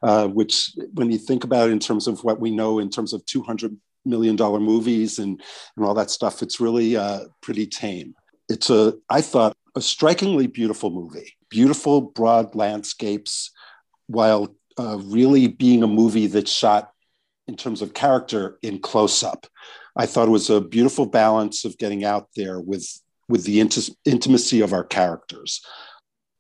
uh, 0.03 0.27
which, 0.27 0.71
when 0.93 1.11
you 1.11 1.17
think 1.17 1.43
about 1.43 1.69
it 1.69 1.71
in 1.71 1.79
terms 1.79 2.07
of 2.07 2.23
what 2.23 2.39
we 2.39 2.51
know 2.51 2.77
in 2.77 2.89
terms 2.89 3.13
of 3.13 3.25
200 3.25 3.75
million 4.05 4.35
dollar 4.35 4.59
movies 4.59 5.19
and 5.19 5.41
and 5.75 5.85
all 5.85 5.93
that 5.95 6.11
stuff. 6.11 6.41
It's 6.41 6.59
really 6.59 6.95
uh, 6.95 7.21
pretty 7.41 7.65
tame. 7.65 8.13
It's 8.49 8.69
a 8.69 8.93
I 9.09 9.21
thought 9.21 9.57
a 9.75 9.81
strikingly 9.81 10.47
beautiful 10.47 10.89
movie. 10.89 11.33
Beautiful 11.49 12.01
broad 12.01 12.55
landscapes, 12.55 13.51
while 14.07 14.55
uh, 14.77 14.97
really 14.99 15.47
being 15.47 15.83
a 15.83 15.87
movie 15.87 16.27
that's 16.27 16.51
shot 16.51 16.91
in 17.47 17.55
terms 17.55 17.81
of 17.81 17.93
character 17.93 18.57
in 18.61 18.79
close 18.79 19.23
up. 19.23 19.47
I 19.95 20.05
thought 20.05 20.27
it 20.27 20.31
was 20.31 20.49
a 20.49 20.61
beautiful 20.61 21.05
balance 21.05 21.65
of 21.65 21.77
getting 21.77 22.03
out 22.03 22.29
there 22.35 22.59
with 22.59 22.87
with 23.27 23.43
the 23.43 23.59
int- 23.59 23.89
intimacy 24.05 24.61
of 24.61 24.71
our 24.71 24.83
characters. 24.83 25.61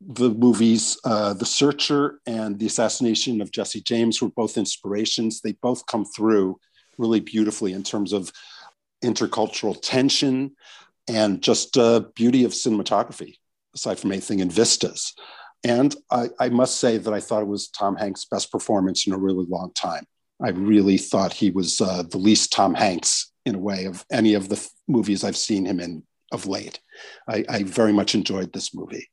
The 0.01 0.29
movies, 0.29 0.99
uh, 1.03 1.33
The 1.33 1.45
Searcher 1.45 2.19
and 2.27 2.59
The 2.59 2.67
Assassination 2.67 3.41
of 3.41 3.51
Jesse 3.51 3.81
James, 3.81 4.21
were 4.21 4.29
both 4.29 4.57
inspirations. 4.57 5.41
They 5.41 5.53
both 5.53 5.87
come 5.87 6.05
through 6.05 6.59
really 6.99 7.21
beautifully 7.21 7.73
in 7.73 7.81
terms 7.81 8.13
of 8.13 8.31
intercultural 9.03 9.75
tension 9.81 10.55
and 11.07 11.41
just 11.41 11.77
uh, 11.77 12.01
beauty 12.15 12.43
of 12.43 12.51
cinematography, 12.51 13.35
aside 13.73 13.99
from 13.99 14.11
anything 14.11 14.39
in 14.39 14.49
vistas. 14.49 15.13
And 15.63 15.95
I, 16.11 16.29
I, 16.39 16.49
must 16.49 16.79
say 16.79 16.97
that 16.97 17.13
I 17.13 17.19
thought 17.19 17.41
it 17.41 17.47
was 17.47 17.69
Tom 17.69 17.95
Hanks' 17.95 18.25
best 18.25 18.51
performance 18.51 19.07
in 19.07 19.13
a 19.13 19.17
really 19.17 19.45
long 19.47 19.71
time. 19.73 20.05
I 20.43 20.49
really 20.49 20.97
thought 20.97 21.33
he 21.33 21.51
was 21.51 21.81
uh, 21.81 22.03
the 22.03 22.17
least 22.17 22.51
Tom 22.51 22.73
Hanks 22.73 23.31
in 23.45 23.55
a 23.55 23.59
way 23.59 23.85
of 23.85 24.05
any 24.11 24.33
of 24.33 24.49
the 24.49 24.55
f- 24.55 24.69
movies 24.87 25.23
I've 25.23 25.37
seen 25.37 25.65
him 25.65 25.79
in 25.79 26.03
of 26.31 26.47
late. 26.47 26.79
I, 27.27 27.45
I, 27.47 27.63
very 27.63 27.93
much 27.93 28.15
enjoyed 28.15 28.51
this 28.51 28.73
movie. 28.73 29.09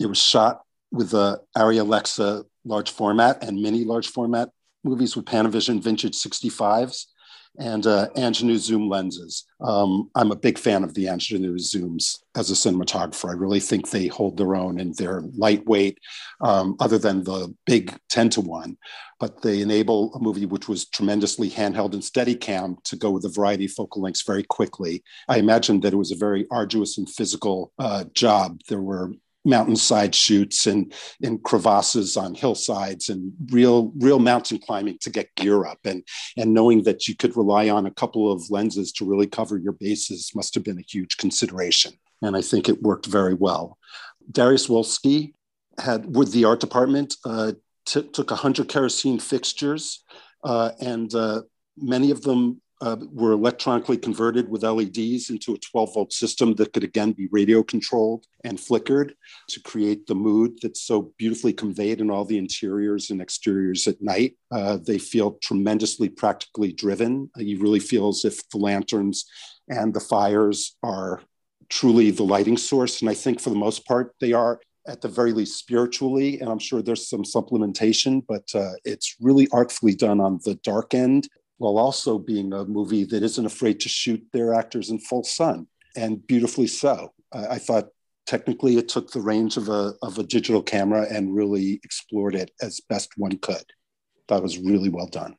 It 0.00 0.06
was 0.06 0.18
shot 0.18 0.62
with 0.90 1.10
the 1.10 1.40
Arri 1.56 1.78
Alexa 1.78 2.44
large 2.64 2.90
format 2.90 3.42
and 3.44 3.60
mini 3.60 3.84
large 3.84 4.08
format 4.08 4.48
movies 4.82 5.14
with 5.14 5.26
Panavision 5.26 5.82
vintage 5.82 6.14
65s 6.14 7.06
and 7.58 7.86
uh, 7.86 8.08
Angenieux 8.16 8.58
zoom 8.58 8.88
lenses. 8.88 9.44
Um, 9.60 10.10
I'm 10.14 10.32
a 10.32 10.36
big 10.36 10.58
fan 10.58 10.82
of 10.82 10.94
the 10.94 11.06
Angenieux 11.06 11.56
zooms 11.56 12.18
as 12.36 12.50
a 12.50 12.54
cinematographer. 12.54 13.30
I 13.30 13.34
really 13.34 13.60
think 13.60 13.90
they 13.90 14.08
hold 14.08 14.36
their 14.36 14.56
own 14.56 14.80
and 14.80 14.94
they're 14.96 15.22
lightweight, 15.36 15.98
um, 16.40 16.76
other 16.80 16.98
than 16.98 17.22
the 17.22 17.54
big 17.64 17.96
10 18.10 18.30
to 18.30 18.40
1, 18.40 18.76
but 19.20 19.42
they 19.42 19.60
enable 19.60 20.12
a 20.14 20.20
movie 20.20 20.46
which 20.46 20.68
was 20.68 20.86
tremendously 20.86 21.48
handheld 21.48 21.92
and 21.92 22.02
Steadicam 22.02 22.82
to 22.84 22.96
go 22.96 23.10
with 23.10 23.24
a 23.24 23.30
variety 23.30 23.66
of 23.66 23.72
focal 23.72 24.02
lengths 24.02 24.22
very 24.22 24.42
quickly. 24.42 25.04
I 25.28 25.38
imagine 25.38 25.80
that 25.80 25.92
it 25.92 25.96
was 25.96 26.12
a 26.12 26.16
very 26.16 26.46
arduous 26.50 26.98
and 26.98 27.08
physical 27.08 27.72
uh, 27.78 28.04
job. 28.14 28.60
There 28.68 28.82
were 28.82 29.12
mountainside 29.44 30.14
shoots 30.14 30.66
and 30.66 30.92
in 31.20 31.38
crevasses 31.38 32.16
on 32.16 32.34
hillsides 32.34 33.08
and 33.08 33.32
real 33.50 33.92
real 33.96 34.18
mountain 34.18 34.58
climbing 34.58 34.98
to 35.00 35.10
get 35.10 35.34
gear 35.36 35.66
up. 35.66 35.78
And 35.84 36.02
and 36.36 36.54
knowing 36.54 36.84
that 36.84 37.06
you 37.08 37.14
could 37.14 37.36
rely 37.36 37.68
on 37.68 37.86
a 37.86 37.90
couple 37.90 38.32
of 38.32 38.50
lenses 38.50 38.92
to 38.92 39.04
really 39.04 39.26
cover 39.26 39.58
your 39.58 39.72
bases 39.72 40.32
must 40.34 40.54
have 40.54 40.64
been 40.64 40.78
a 40.78 40.88
huge 40.88 41.16
consideration. 41.16 41.92
And 42.22 42.36
i 42.36 42.40
think 42.40 42.68
it 42.68 42.82
worked 42.82 43.06
very 43.06 43.34
well. 43.34 43.78
Dariusz 44.32 44.68
wolski 44.68 45.34
had 45.78 46.16
with 46.16 46.32
the 46.32 46.44
art 46.44 46.60
department 46.60 47.16
uh, 47.24 47.52
t- 47.84 48.08
took 48.12 48.30
100 48.30 48.68
kerosene 48.68 49.18
fixtures 49.18 50.04
uh, 50.44 50.70
and 50.80 51.14
uh, 51.14 51.42
many 51.76 52.10
of 52.10 52.22
them 52.22 52.60
uh, 52.80 52.96
were 53.12 53.32
electronically 53.32 53.96
converted 53.96 54.48
with 54.48 54.62
LEDs 54.62 55.30
into 55.30 55.54
a 55.54 55.58
12 55.58 55.94
volt 55.94 56.12
system 56.12 56.54
that 56.54 56.72
could 56.72 56.84
again 56.84 57.12
be 57.12 57.28
radio 57.30 57.62
controlled 57.62 58.26
and 58.44 58.60
flickered 58.60 59.14
to 59.48 59.60
create 59.60 60.06
the 60.06 60.14
mood 60.14 60.58
that's 60.60 60.82
so 60.82 61.12
beautifully 61.16 61.52
conveyed 61.52 62.00
in 62.00 62.10
all 62.10 62.24
the 62.24 62.38
interiors 62.38 63.10
and 63.10 63.20
exteriors 63.20 63.86
at 63.86 64.02
night. 64.02 64.36
Uh, 64.50 64.76
they 64.76 64.98
feel 64.98 65.38
tremendously 65.42 66.08
practically 66.08 66.72
driven. 66.72 67.30
Uh, 67.38 67.42
you 67.42 67.60
really 67.60 67.80
feel 67.80 68.08
as 68.08 68.24
if 68.24 68.48
the 68.50 68.58
lanterns 68.58 69.24
and 69.68 69.94
the 69.94 70.00
fires 70.00 70.76
are 70.82 71.22
truly 71.68 72.10
the 72.10 72.22
lighting 72.22 72.56
source. 72.56 73.00
And 73.00 73.08
I 73.08 73.14
think 73.14 73.40
for 73.40 73.50
the 73.50 73.56
most 73.56 73.86
part, 73.86 74.14
they 74.20 74.32
are 74.32 74.60
at 74.86 75.00
the 75.00 75.08
very 75.08 75.32
least 75.32 75.58
spiritually, 75.58 76.40
and 76.40 76.50
I'm 76.50 76.58
sure 76.58 76.82
there's 76.82 77.08
some 77.08 77.22
supplementation, 77.22 78.22
but 78.28 78.44
uh, 78.54 78.72
it's 78.84 79.16
really 79.18 79.48
artfully 79.50 79.94
done 79.94 80.20
on 80.20 80.40
the 80.44 80.56
dark 80.56 80.92
end 80.92 81.28
while 81.58 81.78
also 81.78 82.18
being 82.18 82.52
a 82.52 82.64
movie 82.64 83.04
that 83.04 83.22
isn't 83.22 83.46
afraid 83.46 83.80
to 83.80 83.88
shoot 83.88 84.24
their 84.32 84.54
actors 84.54 84.90
in 84.90 84.98
full 84.98 85.24
sun 85.24 85.66
and 85.96 86.26
beautifully 86.26 86.66
so. 86.66 87.12
I, 87.32 87.46
I 87.46 87.58
thought 87.58 87.88
technically 88.26 88.76
it 88.76 88.88
took 88.88 89.10
the 89.10 89.20
range 89.20 89.56
of 89.56 89.68
a, 89.68 89.94
of 90.02 90.18
a 90.18 90.24
digital 90.24 90.62
camera 90.62 91.06
and 91.10 91.34
really 91.34 91.80
explored 91.84 92.34
it 92.34 92.50
as 92.60 92.80
best 92.88 93.12
one 93.16 93.38
could. 93.38 93.64
That 94.28 94.42
was 94.42 94.58
really 94.58 94.88
well 94.88 95.06
done. 95.06 95.36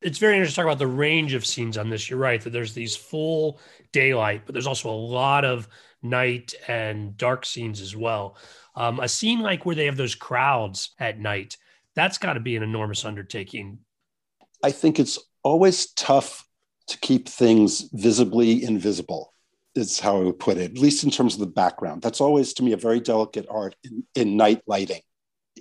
It's 0.00 0.18
very 0.18 0.34
interesting 0.34 0.62
to 0.62 0.68
talk 0.68 0.72
about 0.72 0.78
the 0.78 0.86
range 0.86 1.34
of 1.34 1.44
scenes 1.44 1.76
on 1.76 1.90
this. 1.90 2.08
You're 2.08 2.20
right 2.20 2.40
that 2.40 2.50
there's 2.50 2.74
these 2.74 2.94
full 2.94 3.60
daylight, 3.92 4.42
but 4.46 4.52
there's 4.52 4.66
also 4.66 4.90
a 4.90 4.92
lot 4.92 5.44
of 5.44 5.68
night 6.02 6.54
and 6.68 7.16
dark 7.16 7.44
scenes 7.44 7.80
as 7.80 7.96
well. 7.96 8.36
Um, 8.76 9.00
a 9.00 9.08
scene 9.08 9.40
like 9.40 9.66
where 9.66 9.74
they 9.74 9.86
have 9.86 9.96
those 9.96 10.14
crowds 10.14 10.94
at 11.00 11.18
night, 11.18 11.56
that's 11.96 12.18
got 12.18 12.34
to 12.34 12.40
be 12.40 12.54
an 12.54 12.62
enormous 12.62 13.04
undertaking 13.04 13.80
I 14.62 14.70
think 14.72 14.98
it's 14.98 15.18
always 15.42 15.92
tough 15.92 16.44
to 16.88 16.98
keep 16.98 17.28
things 17.28 17.88
visibly 17.92 18.62
invisible, 18.62 19.34
is 19.74 20.00
how 20.00 20.16
I 20.16 20.24
would 20.24 20.38
put 20.38 20.56
it, 20.56 20.72
at 20.72 20.78
least 20.78 21.04
in 21.04 21.10
terms 21.10 21.34
of 21.34 21.40
the 21.40 21.46
background. 21.46 22.02
That's 22.02 22.20
always, 22.20 22.52
to 22.54 22.62
me, 22.62 22.72
a 22.72 22.76
very 22.76 23.00
delicate 23.00 23.46
art 23.50 23.76
in, 23.84 24.04
in 24.14 24.36
night 24.36 24.62
lighting. 24.66 25.02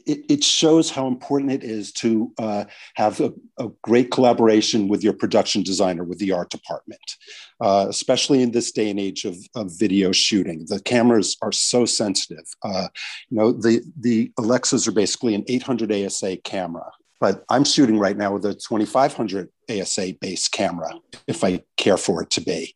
It, 0.05 0.25
it, 0.29 0.43
shows 0.43 0.91
how 0.91 1.07
important 1.07 1.51
it 1.51 1.63
is 1.63 1.91
to 1.93 2.31
uh, 2.37 2.65
have 2.93 3.19
a, 3.19 3.33
a, 3.57 3.69
great 3.81 4.11
collaboration 4.11 4.87
with 4.87 5.03
your 5.03 5.13
production 5.13 5.63
designer, 5.63 6.03
with 6.03 6.19
the 6.19 6.31
art 6.31 6.51
department, 6.51 7.01
uh, 7.59 7.87
especially 7.89 8.43
in 8.43 8.51
this 8.51 8.71
day 8.71 8.91
and 8.91 8.99
age 8.99 9.25
of, 9.25 9.35
of, 9.55 9.77
video 9.77 10.11
shooting. 10.11 10.65
The 10.67 10.79
cameras 10.79 11.35
are 11.41 11.51
so 11.51 11.85
sensitive. 11.85 12.45
Uh, 12.61 12.87
you 13.29 13.37
know, 13.37 13.51
the, 13.51 13.81
the 13.99 14.31
Alexas 14.37 14.87
are 14.87 14.91
basically 14.91 15.33
an 15.33 15.43
800 15.47 15.91
ASA 15.91 16.37
camera. 16.37 16.91
But 17.19 17.43
I'm 17.50 17.63
shooting 17.63 17.97
right 17.97 18.17
now 18.17 18.33
with 18.33 18.45
a 18.45 18.53
2500 18.53 19.50
ASA 19.69 20.13
base 20.21 20.47
camera, 20.47 20.93
if 21.27 21.43
I 21.43 21.63
care 21.75 21.97
for 21.97 22.21
it 22.21 22.29
to 22.31 22.41
be. 22.41 22.74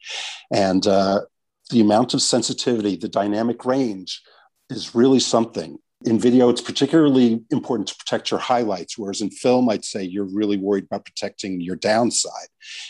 And 0.52 0.86
uh, 0.88 1.22
the 1.70 1.82
amount 1.82 2.14
of 2.14 2.22
sensitivity, 2.22 2.96
the 2.96 3.10
dynamic 3.10 3.66
range 3.66 4.22
is 4.70 4.96
really 4.96 5.20
something. 5.20 5.78
In 6.04 6.20
video, 6.20 6.50
it's 6.50 6.62
particularly 6.62 7.44
important 7.52 7.88
to 7.90 7.96
protect 7.96 8.32
your 8.32 8.40
highlights, 8.40 8.98
whereas 8.98 9.22
in 9.22 9.30
film, 9.30 9.70
I'd 9.70 9.86
say 9.86 10.04
you're 10.04 10.26
really 10.26 10.58
worried 10.58 10.86
about 10.86 11.06
protecting 11.06 11.62
your 11.62 11.76
downside. 11.76 12.48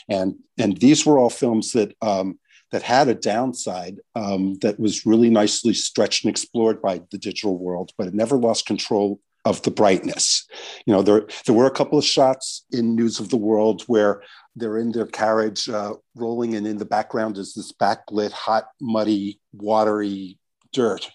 And, 0.08 0.36
and 0.58 0.78
these 0.78 1.06
were 1.06 1.20
all 1.20 1.30
films 1.30 1.74
that, 1.74 1.94
um, 2.02 2.40
that 2.72 2.84
had 2.84 3.10
a 3.10 3.14
downside 3.14 4.00
um, 4.16 4.58
that 4.62 4.80
was 4.80 5.06
really 5.06 5.30
nicely 5.30 5.74
stretched 5.74 6.24
and 6.24 6.32
explored 6.32 6.82
by 6.82 7.02
the 7.12 7.18
digital 7.18 7.58
world, 7.58 7.92
but 7.98 8.08
it 8.08 8.14
never 8.14 8.38
lost 8.38 8.66
control 8.66 9.20
of 9.46 9.62
the 9.64 9.72
brightness. 9.72 10.48
You 10.86 10.94
know, 10.94 11.02
there 11.02 11.28
there 11.46 11.56
were 11.56 11.66
a 11.66 11.72
couple 11.72 11.98
of 11.98 12.06
shots 12.06 12.66
in 12.72 12.96
News 12.96 13.20
of 13.20 13.30
the 13.30 13.38
World 13.38 13.84
where 13.88 14.22
they're 14.56 14.78
in 14.78 14.92
their 14.92 15.08
carriage 15.08 15.70
uh, 15.70 15.94
rolling, 16.16 16.56
and 16.56 16.68
in 16.68 16.78
the 16.78 16.86
background 16.86 17.38
is 17.38 17.54
this 17.54 17.72
backlit, 17.72 18.32
hot, 18.32 18.66
muddy, 18.80 19.40
watery 19.54 20.38
dirt, 20.74 21.10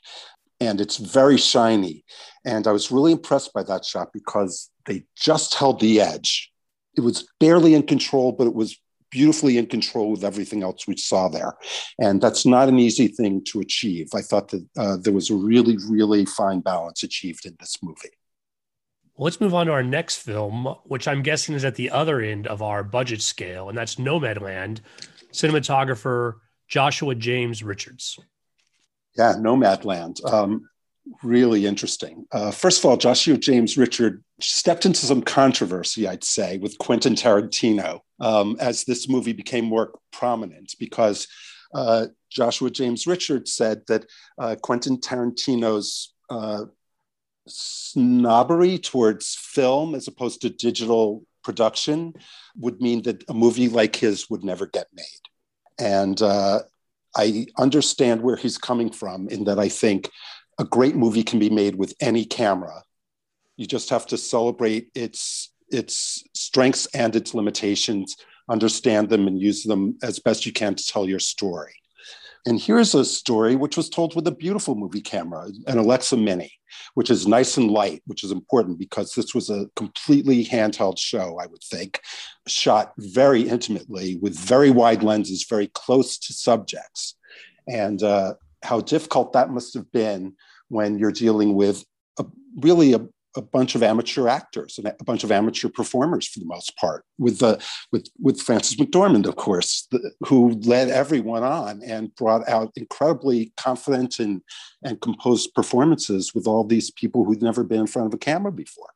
and 0.60 0.80
it's 0.80 0.96
very 0.96 1.36
shiny. 1.36 2.04
And 2.44 2.66
I 2.66 2.72
was 2.72 2.90
really 2.90 3.12
impressed 3.12 3.52
by 3.52 3.62
that 3.64 3.84
shot 3.84 4.08
because 4.12 4.70
they 4.86 5.04
just 5.16 5.54
held 5.54 5.80
the 5.80 6.00
edge. 6.00 6.50
It 6.96 7.02
was 7.02 7.28
barely 7.40 7.74
in 7.74 7.82
control, 7.82 8.32
but 8.32 8.46
it 8.46 8.54
was 8.54 8.78
beautifully 9.10 9.58
in 9.58 9.66
control 9.66 10.10
with 10.10 10.24
everything 10.24 10.62
else 10.62 10.86
we 10.86 10.96
saw 10.96 11.28
there. 11.28 11.54
And 11.98 12.20
that's 12.20 12.44
not 12.46 12.68
an 12.68 12.78
easy 12.78 13.08
thing 13.08 13.42
to 13.46 13.60
achieve. 13.60 14.08
I 14.14 14.22
thought 14.22 14.48
that 14.48 14.66
uh, 14.76 14.96
there 15.00 15.12
was 15.12 15.30
a 15.30 15.34
really, 15.34 15.76
really 15.88 16.24
fine 16.24 16.60
balance 16.60 17.02
achieved 17.02 17.46
in 17.46 17.56
this 17.60 17.76
movie. 17.82 18.10
Let's 19.18 19.40
move 19.40 19.54
on 19.54 19.66
to 19.66 19.72
our 19.72 19.82
next 19.82 20.16
film, 20.16 20.66
which 20.84 21.08
I'm 21.08 21.22
guessing 21.22 21.54
is 21.54 21.64
at 21.64 21.76
the 21.76 21.90
other 21.90 22.20
end 22.20 22.46
of 22.46 22.60
our 22.60 22.84
budget 22.84 23.22
scale, 23.22 23.70
and 23.70 23.78
that's 23.78 23.96
Nomadland, 23.96 24.80
cinematographer 25.32 26.34
Joshua 26.68 27.14
James 27.14 27.62
Richards. 27.62 28.18
Yeah, 29.16 29.34
Nomadland. 29.38 30.22
Um, 30.30 30.68
really 31.22 31.64
interesting. 31.64 32.26
Uh, 32.30 32.50
first 32.50 32.78
of 32.78 32.84
all, 32.84 32.98
Joshua 32.98 33.38
James 33.38 33.78
Richards 33.78 34.22
stepped 34.40 34.84
into 34.84 35.06
some 35.06 35.22
controversy, 35.22 36.06
I'd 36.06 36.24
say, 36.24 36.58
with 36.58 36.76
Quentin 36.78 37.14
Tarantino 37.14 38.00
um, 38.20 38.56
as 38.60 38.84
this 38.84 39.08
movie 39.08 39.32
became 39.32 39.64
more 39.64 39.92
prominent 40.12 40.74
because 40.78 41.28
uh, 41.74 42.06
Joshua 42.30 42.70
James 42.70 43.06
Richards 43.06 43.52
said 43.52 43.82
that 43.88 44.06
uh, 44.38 44.56
Quentin 44.62 44.98
Tarantino's 44.98 46.14
uh, 46.30 46.64
snobbery 47.46 48.78
towards 48.78 49.34
film 49.34 49.94
as 49.94 50.08
opposed 50.08 50.40
to 50.42 50.50
digital 50.50 51.24
production 51.44 52.12
would 52.56 52.80
mean 52.80 53.02
that 53.02 53.22
a 53.28 53.34
movie 53.34 53.68
like 53.68 53.96
his 53.96 54.28
would 54.28 54.42
never 54.42 54.66
get 54.66 54.88
made. 54.92 55.04
And 55.78 56.20
uh, 56.20 56.60
I 57.16 57.46
understand 57.58 58.22
where 58.22 58.36
he's 58.36 58.58
coming 58.58 58.90
from 58.90 59.28
in 59.28 59.44
that 59.44 59.58
I 59.58 59.68
think 59.68 60.10
a 60.58 60.64
great 60.64 60.96
movie 60.96 61.22
can 61.22 61.38
be 61.38 61.50
made 61.50 61.76
with 61.76 61.94
any 62.00 62.24
camera. 62.24 62.82
You 63.56 63.66
just 63.66 63.90
have 63.90 64.06
to 64.08 64.18
celebrate 64.18 64.90
its 64.94 65.52
its 65.68 66.22
strengths 66.34 66.86
and 66.94 67.14
its 67.16 67.34
limitations, 67.34 68.16
understand 68.48 69.08
them 69.08 69.26
and 69.26 69.40
use 69.40 69.64
them 69.64 69.98
as 70.02 70.18
best 70.18 70.46
you 70.46 70.52
can 70.52 70.74
to 70.74 70.86
tell 70.86 71.08
your 71.08 71.18
story. 71.18 71.74
And 72.46 72.60
here's 72.60 72.94
a 72.94 73.04
story 73.04 73.56
which 73.56 73.76
was 73.76 73.90
told 73.90 74.14
with 74.14 74.26
a 74.28 74.32
beautiful 74.32 74.76
movie 74.76 75.00
camera, 75.00 75.48
an 75.66 75.78
Alexa 75.78 76.16
Mini, 76.16 76.52
which 76.94 77.10
is 77.10 77.26
nice 77.26 77.56
and 77.56 77.72
light, 77.72 78.02
which 78.06 78.22
is 78.22 78.30
important 78.30 78.78
because 78.78 79.14
this 79.14 79.34
was 79.34 79.50
a 79.50 79.66
completely 79.74 80.44
handheld 80.44 80.96
show, 80.96 81.38
I 81.40 81.46
would 81.46 81.64
think, 81.64 82.00
shot 82.46 82.92
very 82.98 83.42
intimately 83.42 84.16
with 84.22 84.38
very 84.38 84.70
wide 84.70 85.02
lenses, 85.02 85.44
very 85.48 85.66
close 85.74 86.18
to 86.18 86.32
subjects. 86.32 87.16
And 87.68 88.00
uh, 88.04 88.34
how 88.62 88.80
difficult 88.80 89.32
that 89.32 89.50
must 89.50 89.74
have 89.74 89.90
been 89.90 90.34
when 90.68 90.98
you're 90.98 91.10
dealing 91.10 91.54
with 91.54 91.84
a, 92.20 92.26
really 92.60 92.92
a, 92.92 93.00
a 93.36 93.42
bunch 93.42 93.74
of 93.74 93.82
amateur 93.82 94.28
actors 94.28 94.78
and 94.78 94.86
a 94.86 95.04
bunch 95.04 95.22
of 95.22 95.30
amateur 95.30 95.68
performers 95.68 96.26
for 96.26 96.40
the 96.40 96.46
most 96.46 96.76
part, 96.76 97.04
with 97.18 97.38
the 97.38 97.62
with 97.92 98.08
with 98.18 98.40
Frances 98.40 98.76
McDormand, 98.76 99.26
of 99.26 99.36
course, 99.36 99.86
the, 99.90 100.12
who 100.26 100.52
led 100.64 100.88
everyone 100.88 101.42
on 101.42 101.82
and 101.82 102.14
brought 102.16 102.48
out 102.48 102.72
incredibly 102.76 103.52
confident 103.56 104.18
and 104.18 104.42
and 104.82 105.00
composed 105.00 105.54
performances 105.54 106.34
with 106.34 106.46
all 106.46 106.64
these 106.64 106.90
people 106.90 107.24
who'd 107.24 107.42
never 107.42 107.62
been 107.62 107.80
in 107.80 107.86
front 107.86 108.06
of 108.06 108.14
a 108.14 108.18
camera 108.18 108.52
before. 108.52 108.90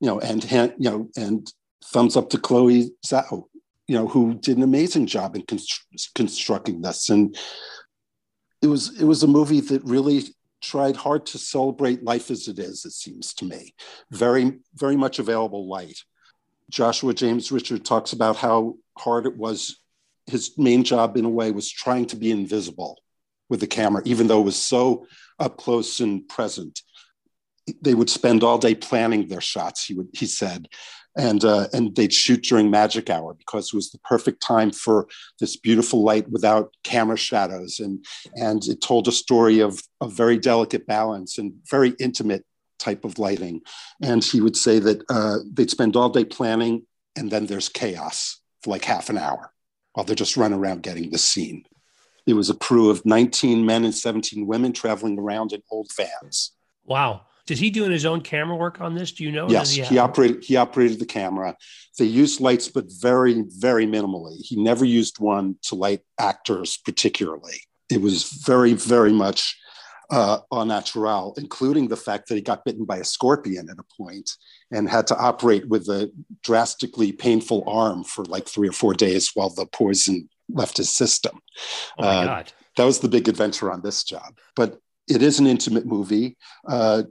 You 0.00 0.08
know, 0.08 0.20
and 0.20 0.44
you 0.50 0.90
know, 0.90 1.08
and 1.16 1.50
thumbs 1.84 2.16
up 2.16 2.30
to 2.30 2.38
Chloe 2.38 2.90
Zhao, 3.06 3.44
you 3.88 3.96
know, 3.96 4.06
who 4.06 4.34
did 4.34 4.56
an 4.56 4.62
amazing 4.62 5.06
job 5.06 5.34
in 5.34 5.42
constru- 5.42 6.14
constructing 6.14 6.82
this 6.82 7.08
and. 7.08 7.36
It 8.62 8.66
was 8.66 9.00
it 9.00 9.06
was 9.06 9.22
a 9.22 9.26
movie 9.26 9.60
that 9.60 9.82
really 9.84 10.24
tried 10.60 10.96
hard 10.96 11.26
to 11.26 11.38
celebrate 11.38 12.04
life 12.04 12.30
as 12.30 12.48
it 12.48 12.58
is, 12.58 12.84
it 12.84 12.92
seems 12.92 13.34
to 13.34 13.44
me. 13.44 13.74
Very, 14.10 14.58
very 14.74 14.96
much 14.96 15.18
available 15.18 15.68
light. 15.68 15.98
Joshua 16.70 17.14
James 17.14 17.50
Richards 17.50 17.88
talks 17.88 18.12
about 18.12 18.36
how 18.36 18.76
hard 18.96 19.26
it 19.26 19.36
was. 19.36 19.80
His 20.26 20.56
main 20.56 20.84
job, 20.84 21.16
in 21.16 21.24
a 21.24 21.30
way, 21.30 21.50
was 21.50 21.70
trying 21.70 22.06
to 22.06 22.16
be 22.16 22.30
invisible 22.30 22.98
with 23.48 23.60
the 23.60 23.66
camera, 23.66 24.02
even 24.04 24.28
though 24.28 24.40
it 24.40 24.44
was 24.44 24.56
so 24.56 25.06
up 25.38 25.56
close 25.56 26.00
and 26.00 26.28
present. 26.28 26.80
They 27.82 27.94
would 27.94 28.10
spend 28.10 28.44
all 28.44 28.58
day 28.58 28.74
planning 28.74 29.26
their 29.26 29.40
shots, 29.40 29.84
he, 29.84 29.94
would, 29.94 30.08
he 30.12 30.26
said 30.26 30.68
and 31.16 31.44
uh, 31.44 31.66
and 31.72 31.94
they'd 31.96 32.12
shoot 32.12 32.42
during 32.42 32.70
magic 32.70 33.10
hour 33.10 33.34
because 33.34 33.68
it 33.68 33.74
was 33.74 33.90
the 33.90 33.98
perfect 33.98 34.42
time 34.42 34.70
for 34.70 35.08
this 35.40 35.56
beautiful 35.56 36.02
light 36.02 36.28
without 36.30 36.74
camera 36.84 37.16
shadows. 37.16 37.80
And 37.80 38.04
and 38.34 38.64
it 38.66 38.80
told 38.80 39.08
a 39.08 39.12
story 39.12 39.60
of 39.60 39.82
a 40.00 40.08
very 40.08 40.38
delicate 40.38 40.86
balance 40.86 41.38
and 41.38 41.54
very 41.68 41.94
intimate 41.98 42.44
type 42.78 43.04
of 43.04 43.18
lighting. 43.18 43.60
And 44.02 44.24
he 44.24 44.40
would 44.40 44.56
say 44.56 44.78
that 44.78 45.02
uh, 45.10 45.38
they'd 45.52 45.70
spend 45.70 45.96
all 45.96 46.08
day 46.08 46.24
planning 46.24 46.86
and 47.16 47.30
then 47.30 47.46
there's 47.46 47.68
chaos 47.68 48.40
for 48.62 48.70
like 48.70 48.84
half 48.84 49.10
an 49.10 49.18
hour 49.18 49.52
while 49.92 50.04
they're 50.04 50.14
just 50.14 50.36
running 50.36 50.58
around 50.58 50.82
getting 50.82 51.10
the 51.10 51.18
scene. 51.18 51.64
It 52.26 52.34
was 52.34 52.48
a 52.48 52.54
crew 52.54 52.90
of 52.90 53.04
19 53.04 53.66
men 53.66 53.84
and 53.84 53.94
17 53.94 54.46
women 54.46 54.72
traveling 54.72 55.18
around 55.18 55.52
in 55.52 55.62
old 55.70 55.90
vans. 55.96 56.52
Wow 56.84 57.22
is 57.50 57.58
he 57.58 57.70
doing 57.70 57.90
his 57.90 58.04
own 58.04 58.20
camera 58.20 58.56
work 58.56 58.80
on 58.80 58.94
this? 58.94 59.12
Do 59.12 59.24
you 59.24 59.32
know? 59.32 59.48
Yes, 59.48 59.72
he, 59.72 59.82
he 59.82 59.98
operated. 59.98 60.44
He 60.44 60.56
operated 60.56 60.98
the 60.98 61.06
camera. 61.06 61.56
They 61.98 62.04
used 62.04 62.40
lights, 62.40 62.68
but 62.68 62.86
very, 62.88 63.44
very 63.58 63.86
minimally. 63.86 64.36
He 64.42 64.56
never 64.56 64.84
used 64.84 65.18
one 65.18 65.56
to 65.64 65.74
light 65.74 66.00
actors 66.18 66.78
particularly. 66.84 67.62
It 67.90 68.00
was 68.00 68.24
very, 68.46 68.74
very 68.74 69.12
much 69.12 69.56
uh, 70.10 70.38
au 70.50 70.64
naturel, 70.64 71.34
including 71.36 71.88
the 71.88 71.96
fact 71.96 72.28
that 72.28 72.34
he 72.34 72.40
got 72.40 72.64
bitten 72.64 72.84
by 72.84 72.98
a 72.98 73.04
scorpion 73.04 73.68
at 73.70 73.78
a 73.78 74.02
point 74.02 74.30
and 74.70 74.88
had 74.88 75.06
to 75.08 75.16
operate 75.16 75.68
with 75.68 75.88
a 75.88 76.10
drastically 76.42 77.12
painful 77.12 77.64
arm 77.66 78.04
for 78.04 78.24
like 78.24 78.48
three 78.48 78.68
or 78.68 78.72
four 78.72 78.94
days 78.94 79.30
while 79.34 79.50
the 79.50 79.66
poison 79.66 80.28
left 80.48 80.76
his 80.76 80.90
system. 80.90 81.40
Oh 81.98 82.02
my 82.02 82.08
uh, 82.08 82.24
God. 82.24 82.52
That 82.76 82.84
was 82.84 83.00
the 83.00 83.08
big 83.08 83.28
adventure 83.28 83.70
on 83.70 83.82
this 83.82 84.04
job. 84.04 84.38
But 84.56 84.78
it 85.10 85.22
is 85.22 85.38
an 85.38 85.46
intimate 85.46 85.86
movie. 85.86 86.36
Uh, 86.66 87.02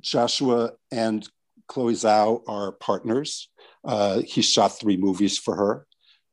Joshua 0.00 0.72
and 0.92 1.28
Chloe 1.66 1.94
Zhao 1.94 2.42
are 2.46 2.72
partners. 2.72 3.48
Uh, 3.84 4.20
he 4.20 4.42
shot 4.42 4.78
three 4.78 4.96
movies 4.96 5.38
for 5.38 5.56
her. 5.56 5.86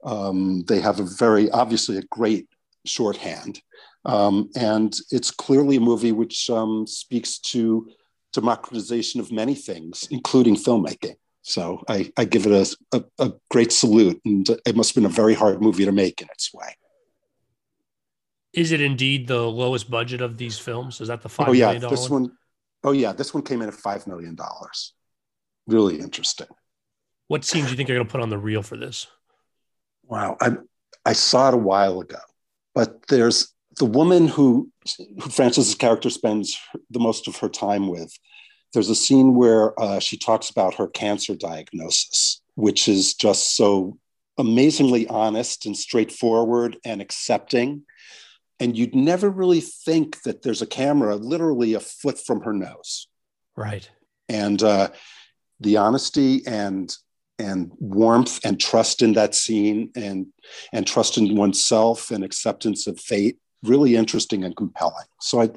Um, 0.03 0.63
they 0.67 0.79
have 0.79 0.99
a 0.99 1.03
very, 1.03 1.49
obviously, 1.49 1.97
a 1.97 2.03
great 2.03 2.47
shorthand. 2.85 3.61
Um, 4.05 4.49
and 4.55 4.95
it's 5.11 5.31
clearly 5.31 5.77
a 5.77 5.81
movie 5.81 6.11
which 6.11 6.49
um, 6.49 6.85
speaks 6.85 7.39
to 7.39 7.89
democratization 8.33 9.19
of 9.19 9.31
many 9.31 9.55
things, 9.55 10.07
including 10.11 10.55
filmmaking. 10.55 11.15
So 11.41 11.83
I, 11.87 12.11
I 12.17 12.25
give 12.25 12.45
it 12.45 12.51
a, 12.51 12.97
a, 12.97 13.25
a 13.25 13.33
great 13.49 13.71
salute. 13.71 14.19
And 14.25 14.47
it 14.65 14.75
must 14.75 14.89
have 14.91 15.01
been 15.01 15.11
a 15.11 15.13
very 15.13 15.33
hard 15.33 15.61
movie 15.61 15.85
to 15.85 15.91
make 15.91 16.21
in 16.21 16.27
its 16.31 16.53
way. 16.53 16.75
Is 18.55 18.71
it 18.71 18.79
indeed 18.79 19.27
the 19.27 19.41
lowest 19.41 19.91
budget 19.91 20.21
of 20.21 20.37
these 20.37 20.57
films? 20.57 21.01
Is 21.01 21.09
that 21.09 21.21
the 21.21 21.29
five 21.29 21.49
oh, 21.49 21.51
yeah, 21.51 21.73
million 21.73 21.89
this 21.89 22.09
one? 22.09 22.31
Oh 22.83 22.93
yeah, 22.93 23.11
this 23.11 23.33
one 23.33 23.43
came 23.43 23.61
in 23.61 23.67
at 23.67 23.73
five 23.73 24.07
million 24.07 24.33
dollars. 24.33 24.93
Really 25.67 25.99
interesting. 25.99 26.47
What 27.27 27.43
scenes 27.43 27.65
do 27.65 27.71
you 27.71 27.77
think 27.77 27.89
you're 27.89 27.97
going 27.97 28.07
to 28.07 28.11
put 28.11 28.21
on 28.21 28.29
the 28.29 28.37
reel 28.37 28.61
for 28.61 28.77
this? 28.77 29.07
Wow, 30.03 30.37
I 30.39 30.51
I 31.05 31.13
saw 31.13 31.49
it 31.49 31.53
a 31.53 31.57
while 31.57 31.99
ago, 31.99 32.19
but 32.73 33.07
there's 33.07 33.53
the 33.77 33.85
woman 33.85 34.27
who 34.29 34.71
who 35.21 35.29
Frances's 35.29 35.75
character 35.75 36.09
spends 36.09 36.57
the 36.89 36.99
most 36.99 37.27
of 37.27 37.35
her 37.37 37.49
time 37.49 37.89
with. 37.89 38.13
There's 38.73 38.89
a 38.89 38.95
scene 38.95 39.35
where 39.35 39.77
uh, 39.79 39.99
she 39.99 40.17
talks 40.17 40.49
about 40.49 40.75
her 40.75 40.87
cancer 40.87 41.35
diagnosis, 41.35 42.41
which 42.55 42.87
is 42.87 43.15
just 43.15 43.55
so 43.55 43.97
amazingly 44.37 45.07
honest 45.07 45.65
and 45.65 45.75
straightforward 45.75 46.77
and 46.85 47.01
accepting 47.01 47.83
and 48.59 48.77
you'd 48.77 48.95
never 48.95 49.29
really 49.29 49.61
think 49.61 50.21
that 50.23 50.41
there's 50.41 50.61
a 50.61 50.67
camera 50.67 51.15
literally 51.15 51.73
a 51.73 51.79
foot 51.79 52.19
from 52.19 52.41
her 52.41 52.53
nose. 52.53 53.07
Right. 53.55 53.89
And 54.29 54.61
uh, 54.63 54.91
the 55.59 55.77
honesty 55.77 56.41
and 56.47 56.95
and 57.37 57.71
warmth 57.79 58.39
and 58.45 58.59
trust 58.59 59.01
in 59.01 59.13
that 59.13 59.35
scene 59.35 59.91
and 59.95 60.27
and 60.71 60.87
trust 60.87 61.17
in 61.17 61.35
oneself 61.35 62.09
and 62.11 62.23
acceptance 62.23 62.87
of 62.87 62.99
fate 62.99 63.37
really 63.63 63.95
interesting 63.95 64.43
and 64.43 64.55
compelling. 64.55 65.05
So 65.19 65.41
i 65.41 65.49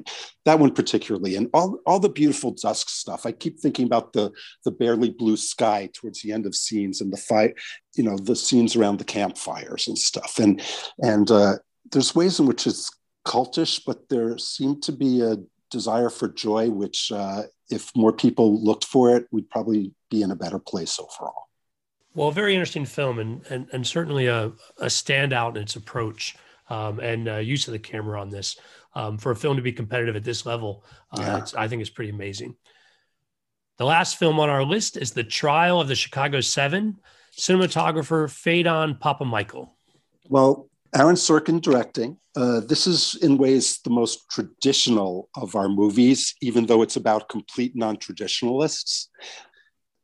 that 0.45 0.59
one 0.59 0.73
particularly 0.73 1.37
and 1.37 1.49
all, 1.53 1.79
all 1.87 2.01
the 2.01 2.09
beautiful 2.09 2.53
dusk 2.53 2.89
stuff. 2.89 3.27
I 3.27 3.33
keep 3.33 3.61
thinking 3.61 3.87
about 3.87 4.13
the 4.13 4.33
the 4.65 4.73
barely 4.73 5.11
blue 5.11 5.37
sky 5.37 5.91
towards 5.93 6.23
the 6.23 6.33
end 6.33 6.47
of 6.47 6.55
scenes 6.55 7.01
and 7.01 7.13
the 7.13 7.17
fight 7.17 7.55
you 7.95 8.03
know 8.03 8.17
the 8.17 8.37
scenes 8.37 8.75
around 8.75 8.99
the 8.99 9.05
campfires 9.05 9.87
and 9.87 9.99
stuff. 9.99 10.39
And 10.39 10.61
and 10.99 11.31
uh, 11.31 11.57
there's 11.91 12.15
ways 12.15 12.39
in 12.39 12.47
which 12.47 12.67
it's 12.67 12.91
cultish, 13.27 13.83
but 13.87 14.09
there 14.09 14.39
seemed 14.39 14.83
to 14.85 14.93
be 14.93 15.23
a 15.23 15.37
desire 15.71 16.11
for 16.11 16.29
joy, 16.29 16.71
which 16.71 17.13
uh, 17.13 17.43
if 17.71 17.95
more 17.95 18.13
people 18.13 18.63
looked 18.63 18.85
for 18.85 19.15
it, 19.15 19.27
we'd 19.31 19.51
probably 19.51 19.93
be 20.11 20.23
in 20.23 20.31
a 20.31 20.37
better 20.37 20.59
place 20.59 20.99
overall. 20.99 21.49
Well, 22.15 22.31
very 22.31 22.55
interesting 22.55 22.87
film 22.87 23.19
and, 23.19 23.45
and, 23.51 23.69
and 23.73 23.87
certainly 23.87 24.27
a, 24.27 24.53
a 24.79 24.87
standout 24.87 25.57
in 25.57 25.63
its 25.63 25.77
approach 25.77 26.37
um, 26.69 27.01
and 27.01 27.29
uh, 27.29 27.37
use 27.37 27.69
of 27.69 27.73
the 27.73 27.79
camera 27.79 28.21
on 28.21 28.31
this. 28.31 28.57
Um, 28.95 29.19
for 29.19 29.31
a 29.31 29.37
film 29.37 29.57
to 29.57 29.63
be 29.63 29.71
competitive 29.71 30.17
at 30.17 30.25
this 30.25 30.45
level, 30.45 30.85
uh, 31.13 31.21
yeah. 31.21 31.47
I 31.57 31.69
think 31.69 31.83
it's 31.83 31.91
pretty 31.91 32.11
amazing. 32.11 32.57
The 33.77 33.85
last 33.85 34.19
film 34.19 34.41
on 34.41 34.49
our 34.49 34.65
list 34.65 34.97
is 34.97 35.13
The 35.13 35.23
Trial 35.23 35.81
of 35.81 35.87
the 35.87 35.95
Chicago 35.95 36.41
Seven, 36.41 36.97
cinematographer 37.39 38.29
Phaedon 38.29 38.97
Papamichael. 38.97 39.69
Well, 40.29 40.68
Aaron 40.95 41.17
Sorkin 41.17 41.61
directing. 41.61 42.17
Uh, 42.37 42.61
this 42.61 42.87
is, 42.87 43.17
in 43.23 43.37
ways, 43.37 43.81
the 43.85 43.91
most 43.91 44.29
traditional 44.31 45.29
of 45.37 45.55
our 45.55 45.69
movies, 45.69 46.35
even 46.41 46.67
though 46.67 46.83
it's 46.83 46.97
about 46.97 47.29
complete 47.29 47.77
non 47.77 47.97
traditionalists. 47.97 49.09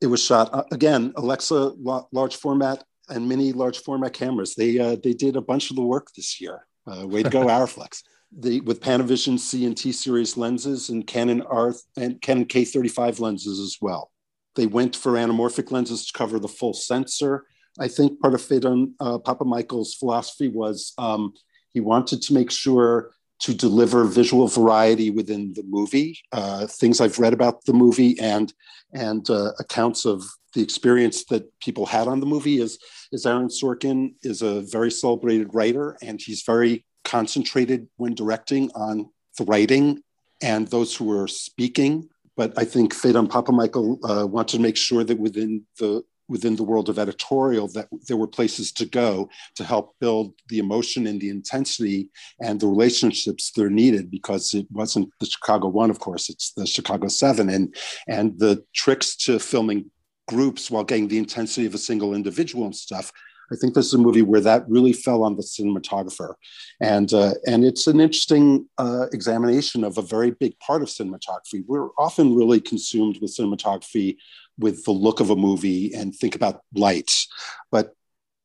It 0.00 0.08
was 0.08 0.22
shot 0.22 0.52
uh, 0.52 0.64
again, 0.72 1.12
Alexa 1.16 1.72
large 2.12 2.36
format 2.36 2.84
and 3.08 3.28
mini 3.28 3.52
large 3.52 3.78
format 3.78 4.12
cameras. 4.12 4.54
They 4.54 4.78
uh, 4.78 4.96
they 5.02 5.12
did 5.12 5.36
a 5.36 5.40
bunch 5.40 5.70
of 5.70 5.76
the 5.76 5.82
work 5.82 6.08
this 6.16 6.40
year. 6.40 6.66
Uh, 6.86 7.06
way 7.06 7.22
to 7.22 7.30
go, 7.30 7.44
Arriflex. 7.46 8.02
The, 8.36 8.60
with 8.62 8.80
Panavision 8.80 9.38
C 9.38 9.64
and 9.64 9.76
T 9.76 9.92
series 9.92 10.36
lenses 10.36 10.88
and 10.88 11.06
Canon 11.06 11.42
R 11.42 11.72
and 11.96 12.20
Canon 12.20 12.46
K35 12.46 13.20
lenses 13.20 13.60
as 13.60 13.78
well. 13.80 14.10
They 14.56 14.66
went 14.66 14.96
for 14.96 15.12
anamorphic 15.12 15.70
lenses 15.70 16.06
to 16.06 16.12
cover 16.18 16.38
the 16.38 16.48
full 16.48 16.74
sensor. 16.74 17.46
I 17.78 17.88
think 17.88 18.20
part 18.20 18.34
of 18.34 18.42
Phaedon 18.42 18.94
uh, 19.00 19.18
Papamichael's 19.18 19.94
philosophy 19.94 20.48
was 20.48 20.92
um, 20.98 21.34
he 21.72 21.80
wanted 21.80 22.22
to 22.22 22.34
make 22.34 22.50
sure 22.50 23.10
to 23.40 23.52
deliver 23.52 24.04
visual 24.04 24.46
variety 24.46 25.10
within 25.10 25.52
the 25.54 25.64
movie. 25.64 26.18
Uh, 26.32 26.66
things 26.66 27.00
I've 27.00 27.18
read 27.18 27.32
about 27.32 27.64
the 27.64 27.72
movie 27.72 28.18
and 28.20 28.52
and 28.92 29.28
uh, 29.28 29.50
accounts 29.58 30.04
of 30.04 30.24
the 30.54 30.62
experience 30.62 31.24
that 31.24 31.42
people 31.58 31.84
had 31.84 32.06
on 32.06 32.20
the 32.20 32.26
movie 32.26 32.60
is 32.60 32.78
is 33.10 33.26
Aaron 33.26 33.48
Sorkin 33.48 34.14
is 34.22 34.40
a 34.42 34.60
very 34.62 34.90
celebrated 34.90 35.52
writer 35.52 35.96
and 36.00 36.20
he's 36.20 36.42
very 36.42 36.84
concentrated 37.04 37.88
when 37.96 38.14
directing 38.14 38.70
on 38.74 39.10
the 39.36 39.44
writing 39.44 40.00
and 40.40 40.68
those 40.68 40.94
who 40.94 41.10
are 41.10 41.28
speaking. 41.28 42.08
But 42.36 42.52
I 42.56 42.64
think 42.64 42.94
Phaedon 42.94 43.28
Papamichael 43.28 43.98
uh, 44.08 44.26
wanted 44.26 44.56
to 44.56 44.62
make 44.62 44.76
sure 44.76 45.04
that 45.04 45.18
within 45.18 45.64
the 45.78 46.02
within 46.28 46.56
the 46.56 46.64
world 46.64 46.88
of 46.88 46.98
editorial 46.98 47.68
that 47.68 47.88
there 48.08 48.16
were 48.16 48.26
places 48.26 48.72
to 48.72 48.86
go 48.86 49.28
to 49.56 49.64
help 49.64 49.94
build 50.00 50.32
the 50.48 50.58
emotion 50.58 51.06
and 51.06 51.20
the 51.20 51.28
intensity 51.28 52.08
and 52.40 52.60
the 52.60 52.66
relationships 52.66 53.50
that 53.52 53.64
are 53.64 53.70
needed 53.70 54.10
because 54.10 54.54
it 54.54 54.66
wasn't 54.70 55.08
the 55.20 55.26
Chicago 55.26 55.68
one, 55.68 55.90
of 55.90 55.98
course, 55.98 56.28
it's 56.28 56.52
the 56.52 56.66
Chicago 56.66 57.08
seven. 57.08 57.48
And 57.48 57.74
and 58.08 58.38
the 58.38 58.64
tricks 58.74 59.16
to 59.16 59.38
filming 59.38 59.90
groups 60.28 60.70
while 60.70 60.84
getting 60.84 61.08
the 61.08 61.18
intensity 61.18 61.66
of 61.66 61.74
a 61.74 61.78
single 61.78 62.14
individual 62.14 62.64
and 62.64 62.74
stuff. 62.74 63.12
I 63.52 63.56
think 63.56 63.74
this 63.74 63.86
is 63.86 63.94
a 63.94 63.98
movie 63.98 64.22
where 64.22 64.40
that 64.40 64.68
really 64.68 64.94
fell 64.94 65.22
on 65.22 65.36
the 65.36 65.42
cinematographer, 65.42 66.34
and 66.80 67.12
uh, 67.12 67.34
and 67.46 67.62
it's 67.62 67.86
an 67.86 68.00
interesting 68.00 68.66
uh, 68.78 69.06
examination 69.12 69.84
of 69.84 69.98
a 69.98 70.02
very 70.02 70.30
big 70.30 70.58
part 70.60 70.82
of 70.82 70.88
cinematography. 70.88 71.62
We're 71.66 71.90
often 71.98 72.34
really 72.34 72.60
consumed 72.60 73.18
with 73.20 73.36
cinematography 73.36 74.16
with 74.58 74.84
the 74.84 74.92
look 74.92 75.20
of 75.20 75.30
a 75.30 75.36
movie 75.36 75.92
and 75.94 76.14
think 76.14 76.34
about 76.34 76.62
lights. 76.74 77.28
But 77.70 77.94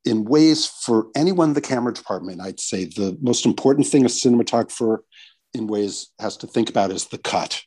in 0.05 0.25
ways 0.25 0.65
for 0.65 1.07
anyone 1.15 1.49
in 1.49 1.53
the 1.53 1.61
camera 1.61 1.93
department, 1.93 2.41
I'd 2.41 2.59
say 2.59 2.85
the 2.85 3.17
most 3.21 3.45
important 3.45 3.87
thing 3.87 4.05
a 4.05 4.07
cinematographer 4.07 4.99
in 5.53 5.67
ways 5.67 6.07
has 6.19 6.37
to 6.37 6.47
think 6.47 6.69
about 6.69 6.91
is 6.91 7.05
the 7.05 7.17
cut. 7.17 7.61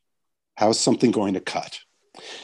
How 0.57 0.71
is 0.71 0.79
something 0.79 1.11
going 1.11 1.35
to 1.35 1.41
cut? 1.41 1.79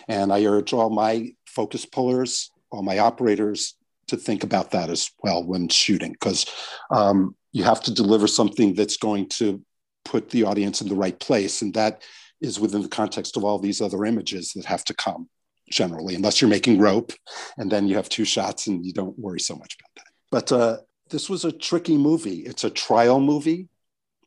And 0.09 0.33
I 0.33 0.45
urge 0.45 0.73
all 0.73 0.91
my 0.91 1.33
focus 1.47 1.85
pullers, 1.85 2.51
all 2.71 2.83
my 2.83 2.99
operators 2.99 3.75
to 4.09 4.17
think 4.17 4.43
about 4.43 4.71
that 4.71 4.89
as 4.91 5.11
well 5.23 5.45
when 5.45 5.69
shooting, 5.69 6.13
because 6.13 6.47
um, 6.91 7.37
you 7.53 7.65
have 7.65 7.83
to 7.83 7.93
deliver 7.93 8.27
something 8.27 8.75
that's 8.75 8.97
going 8.97 9.29
to 9.29 9.63
put 10.05 10.31
the 10.31 10.45
audience 10.45 10.81
in 10.81 10.89
the 10.89 10.95
right 10.95 11.19
place. 11.19 11.61
And 11.61 11.75
that 11.75 12.03
is 12.41 12.59
within 12.59 12.83
the 12.83 12.89
context 12.89 13.37
of 13.37 13.45
all 13.45 13.59
these 13.59 13.83
other 13.83 14.05
images 14.05 14.53
that 14.53 14.65
have 14.65 14.85
to 14.85 14.95
come 14.95 15.29
generally, 15.71 16.15
unless 16.15 16.41
you're 16.41 16.51
making 16.51 16.79
rope, 16.79 17.13
and 17.57 17.71
then 17.71 17.89
you 17.89 17.97
have 17.97 18.09
two 18.09 18.25
shots 18.25 18.67
and 18.67 18.85
you 18.85 18.93
don't 18.93 19.19
worry 19.19 19.41
so 19.41 19.55
much 19.57 19.77
about 19.79 19.95
that. 19.97 20.13
But 20.31 20.53
uh, 20.53 20.77
this 21.11 21.29
was 21.29 21.45
a 21.45 21.53
tricky 21.53 21.97
movie. 21.97 22.41
It's 22.41 22.65
a 22.65 22.71
trial 22.71 23.21
movie, 23.21 23.69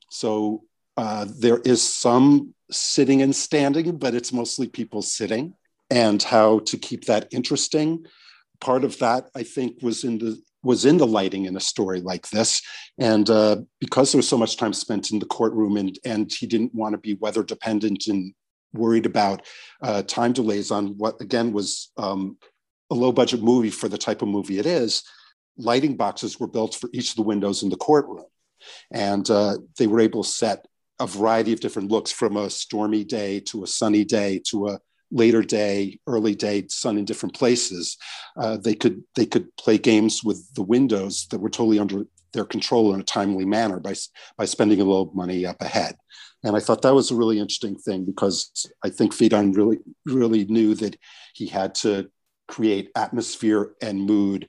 so 0.10 0.64
uh, 0.98 1.26
there 1.40 1.60
is 1.60 1.82
some 1.82 2.54
sitting 2.72 3.22
and 3.22 3.36
standing, 3.36 3.98
but 3.98 4.16
it's 4.16 4.34
mostly 4.34 4.68
people 4.68 5.02
sitting, 5.02 5.54
and 5.90 6.22
how 6.22 6.60
to 6.60 6.78
keep 6.78 7.06
that 7.06 7.28
interesting. 7.32 8.06
Part 8.60 8.84
of 8.84 8.98
that, 9.00 9.30
I 9.36 9.44
think, 9.44 9.82
was 9.82 10.04
in 10.04 10.18
the 10.20 10.42
was 10.64 10.86
in 10.86 10.98
the 10.98 11.08
lighting 11.08 11.46
in 11.46 11.58
a 11.58 11.60
story 11.60 12.02
like 12.02 12.30
this, 12.30 12.62
and 13.00 13.30
uh, 13.30 13.58
because 13.80 14.12
there 14.12 14.20
was 14.20 14.28
so 14.28 14.38
much 14.38 14.58
time 14.58 14.74
spent 14.74 15.12
in 15.12 15.20
the 15.20 15.26
courtroom, 15.26 15.78
and 15.78 15.98
and 16.06 16.32
he 16.32 16.46
didn't 16.46 16.76
want 16.76 16.94
to 16.94 17.00
be 17.00 17.16
weather 17.16 17.44
dependent 17.44 18.08
and 18.08 18.34
worried 18.74 19.06
about 19.06 19.46
uh, 19.82 20.02
time 20.04 20.34
delays 20.34 20.72
on 20.72 20.98
what 20.98 21.20
again 21.22 21.52
was 21.54 21.92
um, 21.98 22.38
a 22.90 22.96
low 22.96 23.12
budget 23.12 23.42
movie 23.42 23.70
for 23.70 23.88
the 23.90 23.98
type 23.98 24.22
of 24.22 24.28
movie 24.28 24.60
it 24.60 24.66
is 24.66 25.04
lighting 25.58 25.96
boxes 25.96 26.40
were 26.40 26.48
built 26.48 26.76
for 26.76 26.90
each 26.94 27.12
of 27.12 27.16
the 27.16 27.22
windows 27.22 27.64
in 27.64 27.70
the 27.70 27.78
courtroom. 27.78 28.26
And 28.92 29.30
uh, 29.30 29.58
they 29.78 29.88
were 29.88 30.00
able 30.00 30.24
to 30.24 30.30
set 30.30 30.66
a 31.00 31.08
variety 31.08 31.54
of 31.54 31.60
different 31.60 31.92
looks 31.92 32.12
from 32.12 32.38
a 32.38 32.50
stormy 32.50 33.04
day 33.04 33.40
to 33.40 33.64
a 33.64 33.68
sunny 33.68 34.04
day 34.04 34.42
to 34.50 34.68
a 34.68 34.80
later 35.12 35.42
day 35.42 36.00
early 36.08 36.36
day 36.36 36.66
sun 36.68 36.98
in 36.98 37.06
different 37.06 37.36
places. 37.36 37.98
Uh, 38.38 38.58
they 38.58 38.76
could 38.76 39.04
they 39.16 39.26
could 39.26 39.56
play 39.58 39.78
games 39.78 40.24
with 40.24 40.54
the 40.54 40.62
windows 40.62 41.28
that 41.32 41.40
were 41.40 41.50
totally 41.50 41.80
under 41.80 42.06
their 42.34 42.46
control 42.46 42.94
in 42.94 43.02
a 43.02 43.04
timely 43.04 43.46
manner 43.46 43.80
by 43.80 43.96
by 44.38 44.46
spending 44.46 44.80
a 44.80 44.86
little 44.86 45.12
money 45.14 45.46
up 45.46 45.60
ahead 45.62 45.96
and 46.44 46.56
I 46.56 46.60
thought 46.60 46.82
that 46.82 46.96
was 46.96 47.12
a 47.12 47.16
really 47.16 47.40
interesting 47.40 47.76
thing 47.76 48.06
because 48.06 48.66
I 48.84 48.90
think 48.90 49.14
Phaedon 49.14 49.54
really, 49.54 49.80
really 50.06 50.46
knew 50.46 50.74
that 50.76 50.98
he 51.34 51.48
had 51.48 51.76
to 51.76 52.10
create 52.48 52.92
atmosphere 52.96 53.74
and 53.82 54.02
mood 54.02 54.48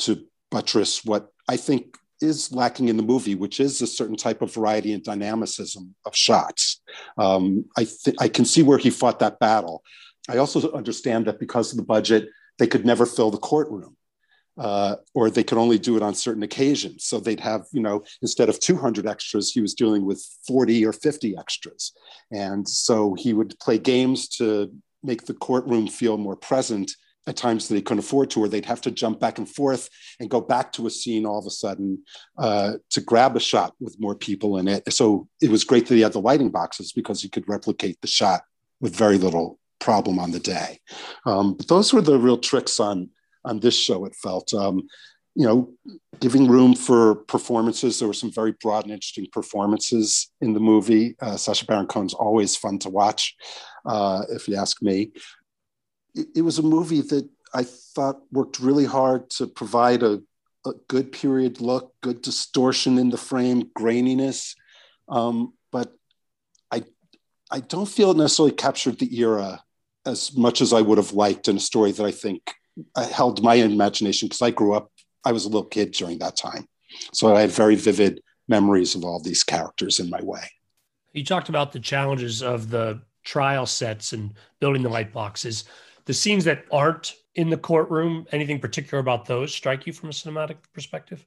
to 0.00 0.24
buttress 0.50 1.04
what 1.04 1.28
I 1.48 1.56
think 1.56 1.96
is 2.20 2.50
lacking 2.52 2.88
in 2.88 2.96
the 2.96 3.02
movie, 3.02 3.34
which 3.34 3.60
is 3.60 3.80
a 3.80 3.86
certain 3.86 4.16
type 4.16 4.42
of 4.42 4.52
variety 4.52 4.92
and 4.92 5.04
dynamicism 5.04 5.94
of 6.04 6.16
shots. 6.16 6.80
Um, 7.16 7.66
I, 7.76 7.84
th- 7.84 8.16
I 8.18 8.28
can 8.28 8.44
see 8.44 8.62
where 8.62 8.78
he 8.78 8.90
fought 8.90 9.20
that 9.20 9.38
battle. 9.38 9.82
I 10.28 10.38
also 10.38 10.72
understand 10.72 11.26
that 11.26 11.38
because 11.38 11.72
of 11.72 11.76
the 11.76 11.84
budget, 11.84 12.28
they 12.58 12.66
could 12.66 12.84
never 12.84 13.06
fill 13.06 13.30
the 13.30 13.38
courtroom 13.38 13.96
uh, 14.58 14.96
or 15.14 15.30
they 15.30 15.44
could 15.44 15.58
only 15.58 15.78
do 15.78 15.96
it 15.96 16.02
on 16.02 16.14
certain 16.14 16.42
occasions. 16.42 17.04
So 17.04 17.20
they'd 17.20 17.40
have, 17.40 17.66
you 17.72 17.82
know, 17.82 18.02
instead 18.22 18.48
of 18.48 18.60
200 18.60 19.06
extras, 19.06 19.52
he 19.52 19.60
was 19.60 19.74
dealing 19.74 20.04
with 20.04 20.24
40 20.46 20.84
or 20.84 20.92
50 20.92 21.36
extras. 21.36 21.92
And 22.32 22.68
so 22.68 23.14
he 23.14 23.32
would 23.32 23.58
play 23.60 23.78
games 23.78 24.28
to 24.36 24.72
make 25.02 25.26
the 25.26 25.34
courtroom 25.34 25.86
feel 25.86 26.16
more 26.16 26.36
present 26.36 26.92
at 27.26 27.36
times 27.36 27.68
that 27.68 27.74
they 27.74 27.82
couldn't 27.82 27.98
afford 27.98 28.30
to, 28.30 28.40
or 28.40 28.48
they'd 28.48 28.64
have 28.64 28.80
to 28.80 28.90
jump 28.90 29.20
back 29.20 29.38
and 29.38 29.48
forth 29.48 29.88
and 30.18 30.30
go 30.30 30.40
back 30.40 30.72
to 30.72 30.86
a 30.86 30.90
scene 30.90 31.26
all 31.26 31.38
of 31.38 31.46
a 31.46 31.50
sudden 31.50 32.02
uh, 32.38 32.72
to 32.90 33.00
grab 33.02 33.36
a 33.36 33.40
shot 33.40 33.74
with 33.80 34.00
more 34.00 34.14
people 34.14 34.56
in 34.56 34.66
it. 34.66 34.90
So 34.92 35.28
it 35.42 35.50
was 35.50 35.62
great 35.62 35.86
that 35.86 35.94
he 35.94 36.00
had 36.00 36.14
the 36.14 36.20
lighting 36.20 36.50
boxes 36.50 36.92
because 36.92 37.20
he 37.20 37.28
could 37.28 37.46
replicate 37.46 38.00
the 38.00 38.08
shot 38.08 38.42
with 38.80 38.96
very 38.96 39.18
little 39.18 39.58
problem 39.78 40.18
on 40.18 40.30
the 40.30 40.40
day. 40.40 40.80
Um, 41.26 41.54
but 41.54 41.68
those 41.68 41.92
were 41.92 42.00
the 42.00 42.18
real 42.18 42.38
tricks 42.38 42.80
on 42.80 43.10
on 43.44 43.60
this 43.60 43.78
show. 43.78 44.04
It 44.04 44.14
felt, 44.14 44.52
um, 44.54 44.88
you 45.34 45.46
know, 45.46 45.72
giving 46.20 46.48
room 46.48 46.74
for 46.74 47.14
performances. 47.14 47.98
There 47.98 48.08
were 48.08 48.14
some 48.14 48.32
very 48.32 48.52
broad 48.60 48.84
and 48.84 48.92
interesting 48.92 49.26
performances 49.32 50.30
in 50.40 50.52
the 50.52 50.60
movie. 50.60 51.16
Uh, 51.20 51.36
Sacha 51.36 51.64
Baron 51.64 51.86
Cohen's 51.86 52.14
always 52.14 52.56
fun 52.56 52.78
to 52.80 52.88
watch, 52.88 53.36
uh, 53.86 54.24
if 54.30 54.48
you 54.48 54.56
ask 54.56 54.82
me. 54.82 55.12
It, 56.14 56.28
it, 56.36 56.42
was 56.42 56.58
a 56.58 56.62
movie 56.62 57.02
that 57.02 57.28
I 57.54 57.64
thought 57.64 58.20
worked 58.32 58.58
really 58.58 58.84
hard 58.84 59.30
to 59.30 59.46
provide 59.46 60.02
a, 60.02 60.20
a 60.66 60.72
good 60.88 61.12
period 61.12 61.60
look, 61.60 61.94
good 62.02 62.22
distortion 62.22 62.98
in 62.98 63.10
the 63.10 63.16
frame, 63.16 63.70
graininess. 63.78 64.54
Um, 65.08 65.54
but 65.70 65.92
I, 66.70 66.82
I 67.50 67.60
don't 67.60 67.88
feel 67.88 68.10
it 68.10 68.16
necessarily 68.16 68.54
captured 68.54 68.98
the 68.98 69.18
era 69.18 69.62
as 70.04 70.36
much 70.36 70.60
as 70.60 70.72
I 70.72 70.80
would 70.80 70.98
have 70.98 71.12
liked 71.12 71.48
in 71.48 71.56
a 71.56 71.60
story 71.60 71.92
that 71.92 72.04
I 72.04 72.10
think 72.10 72.54
held 72.96 73.42
my 73.42 73.54
imagination 73.54 74.28
because 74.28 74.42
I 74.42 74.50
grew 74.50 74.74
up, 74.74 74.90
I 75.24 75.32
was 75.32 75.44
a 75.44 75.48
little 75.48 75.64
kid 75.64 75.92
during 75.92 76.18
that 76.18 76.36
time. 76.36 76.66
So 77.12 77.34
I 77.34 77.42
have 77.42 77.54
very 77.54 77.76
vivid 77.76 78.22
memories 78.48 78.94
of 78.94 79.04
all 79.04 79.20
these 79.20 79.44
characters 79.44 80.00
in 80.00 80.08
my 80.10 80.22
way. 80.22 80.50
You 81.12 81.24
talked 81.24 81.48
about 81.48 81.72
the 81.72 81.80
challenges 81.80 82.42
of 82.42 82.70
the 82.70 83.00
trial 83.24 83.66
sets 83.66 84.12
and 84.12 84.34
building 84.60 84.82
the 84.82 84.88
light 84.88 85.12
boxes. 85.12 85.64
The 86.06 86.14
scenes 86.14 86.44
that 86.44 86.64
aren't 86.72 87.14
in 87.34 87.50
the 87.50 87.56
courtroom, 87.56 88.26
anything 88.32 88.58
particular 88.58 89.00
about 89.00 89.26
those 89.26 89.54
strike 89.54 89.86
you 89.86 89.92
from 89.92 90.08
a 90.08 90.12
cinematic 90.12 90.56
perspective? 90.72 91.24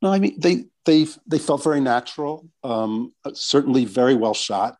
No, 0.00 0.12
I 0.12 0.18
mean 0.18 0.34
they 0.38 0.64
they 0.84 1.06
they 1.26 1.38
felt 1.38 1.62
very 1.62 1.80
natural. 1.80 2.48
Um, 2.64 3.12
certainly 3.34 3.84
very 3.84 4.16
well 4.16 4.34
shot. 4.34 4.76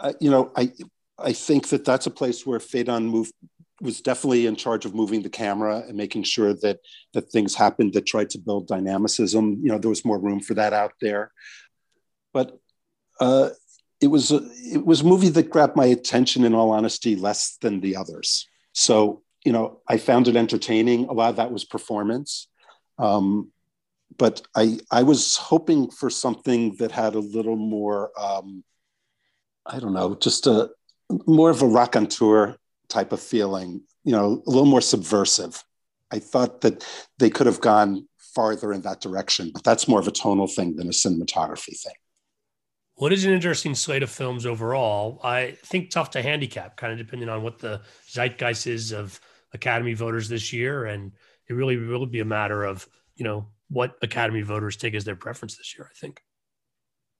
Uh, 0.00 0.12
you 0.20 0.30
know, 0.30 0.52
I 0.54 0.72
I 1.18 1.32
think 1.32 1.68
that 1.68 1.84
that's 1.86 2.06
a 2.06 2.10
place 2.10 2.44
where 2.44 2.60
Phaedon 2.60 3.06
moved 3.06 3.32
was 3.80 4.00
definitely 4.00 4.46
in 4.46 4.56
charge 4.56 4.84
of 4.84 4.94
moving 4.94 5.22
the 5.22 5.28
camera 5.28 5.84
and 5.86 5.96
making 5.96 6.24
sure 6.24 6.52
that 6.54 6.80
that 7.14 7.30
things 7.30 7.54
happened 7.54 7.92
that 7.94 8.06
tried 8.06 8.30
to 8.30 8.38
build 8.38 8.66
dynamicism. 8.66 9.60
You 9.62 9.70
know, 9.70 9.78
there 9.78 9.88
was 9.88 10.04
more 10.04 10.18
room 10.18 10.40
for 10.40 10.54
that 10.54 10.72
out 10.72 10.92
there, 11.00 11.32
but 12.32 12.58
uh, 13.20 13.50
it 14.00 14.08
was 14.08 14.30
a, 14.30 14.40
it 14.72 14.84
was 14.84 15.00
a 15.00 15.06
movie 15.06 15.28
that 15.30 15.50
grabbed 15.50 15.76
my 15.76 15.86
attention. 15.86 16.44
In 16.44 16.54
all 16.54 16.70
honesty, 16.70 17.16
less 17.16 17.56
than 17.60 17.80
the 17.80 17.96
others. 17.96 18.46
So 18.72 19.22
you 19.44 19.52
know, 19.52 19.80
I 19.88 19.96
found 19.96 20.28
it 20.28 20.36
entertaining. 20.36 21.06
A 21.06 21.12
lot 21.12 21.30
of 21.30 21.36
that 21.36 21.52
was 21.52 21.64
performance. 21.64 22.48
Um, 22.98 23.50
but 24.16 24.42
I, 24.56 24.78
I 24.90 25.04
was 25.04 25.36
hoping 25.36 25.90
for 25.90 26.10
something 26.10 26.76
that 26.76 26.90
had 26.90 27.14
a 27.14 27.20
little 27.20 27.56
more, 27.56 28.10
um, 28.18 28.64
I 29.64 29.78
don't 29.78 29.94
know, 29.94 30.16
just 30.16 30.46
a 30.46 30.70
more 31.26 31.50
of 31.50 31.62
a 31.62 31.66
raconteur 31.66 32.56
type 32.88 33.12
of 33.12 33.20
feeling, 33.20 33.82
you 34.04 34.12
know, 34.12 34.42
a 34.46 34.50
little 34.50 34.66
more 34.66 34.80
subversive. 34.80 35.62
I 36.10 36.18
thought 36.18 36.62
that 36.62 36.86
they 37.18 37.30
could 37.30 37.46
have 37.46 37.60
gone 37.60 38.08
farther 38.34 38.72
in 38.72 38.82
that 38.82 39.00
direction, 39.00 39.50
but 39.52 39.64
that's 39.64 39.88
more 39.88 40.00
of 40.00 40.08
a 40.08 40.12
tonal 40.12 40.46
thing 40.46 40.76
than 40.76 40.88
a 40.88 40.92
cinematography 40.92 41.78
thing. 41.78 41.94
What 42.94 43.12
is 43.12 43.24
an 43.24 43.32
interesting 43.32 43.74
slate 43.74 44.02
of 44.02 44.10
films 44.10 44.44
overall? 44.44 45.20
I 45.22 45.56
think 45.64 45.90
tough 45.90 46.10
to 46.12 46.22
handicap, 46.22 46.76
kind 46.76 46.92
of 46.92 46.98
depending 46.98 47.28
on 47.28 47.42
what 47.42 47.58
the 47.58 47.82
zeitgeist 48.08 48.66
is 48.66 48.92
of 48.92 49.20
Academy 49.52 49.94
voters 49.94 50.28
this 50.28 50.52
year, 50.52 50.86
and 50.86 51.12
it 51.48 51.54
really 51.54 51.76
will 51.76 52.06
be 52.06 52.20
a 52.20 52.24
matter 52.24 52.64
of 52.64 52.88
you 53.14 53.24
know 53.24 53.46
what 53.68 53.96
Academy 54.02 54.42
voters 54.42 54.76
take 54.76 54.94
as 54.94 55.04
their 55.04 55.16
preference 55.16 55.56
this 55.56 55.76
year. 55.76 55.88
I 55.90 55.94
think 55.98 56.22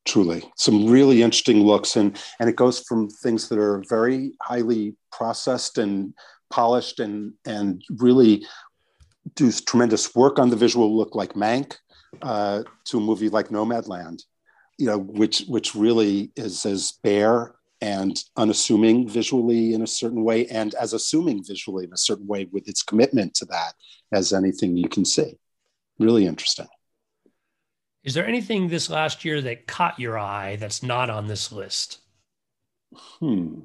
truly. 0.08 0.42
Some 0.56 0.88
really 0.88 1.22
interesting 1.22 1.62
looks 1.62 1.96
and 1.96 2.18
and 2.40 2.48
it 2.48 2.56
goes 2.56 2.80
from 2.80 3.08
things 3.08 3.48
that 3.48 3.58
are 3.58 3.84
very 3.88 4.32
highly 4.42 4.96
processed 5.12 5.78
and 5.78 6.14
polished 6.50 6.98
and 6.98 7.34
and 7.46 7.82
really 7.98 8.44
do 9.34 9.52
tremendous 9.52 10.14
work 10.14 10.38
on 10.38 10.50
the 10.50 10.56
visual 10.56 10.96
look 10.96 11.14
like 11.14 11.34
mank 11.34 11.76
uh, 12.22 12.62
to 12.86 12.96
a 12.96 13.00
movie 13.00 13.28
like 13.28 13.50
nomadland 13.50 14.22
you 14.78 14.86
know 14.86 14.98
which 14.98 15.44
which 15.48 15.74
really 15.74 16.32
is 16.36 16.64
as 16.64 16.92
bare 17.02 17.54
and 17.80 18.24
unassuming 18.36 19.08
visually 19.08 19.74
in 19.74 19.82
a 19.82 19.86
certain 19.86 20.24
way 20.24 20.46
and 20.46 20.74
as 20.74 20.94
assuming 20.94 21.44
visually 21.44 21.84
in 21.84 21.92
a 21.92 21.98
certain 21.98 22.26
way 22.26 22.48
with 22.50 22.66
its 22.68 22.82
commitment 22.82 23.34
to 23.34 23.44
that 23.44 23.74
as 24.12 24.32
anything 24.32 24.76
you 24.76 24.88
can 24.88 25.04
see. 25.04 25.38
Really 26.00 26.26
interesting 26.26 26.66
is 28.08 28.14
there 28.14 28.26
anything 28.26 28.68
this 28.68 28.88
last 28.88 29.22
year 29.22 29.42
that 29.42 29.66
caught 29.66 30.00
your 30.00 30.18
eye 30.18 30.56
that's 30.56 30.82
not 30.82 31.10
on 31.10 31.26
this 31.26 31.52
list? 31.52 31.98
Hmm. 32.94 33.60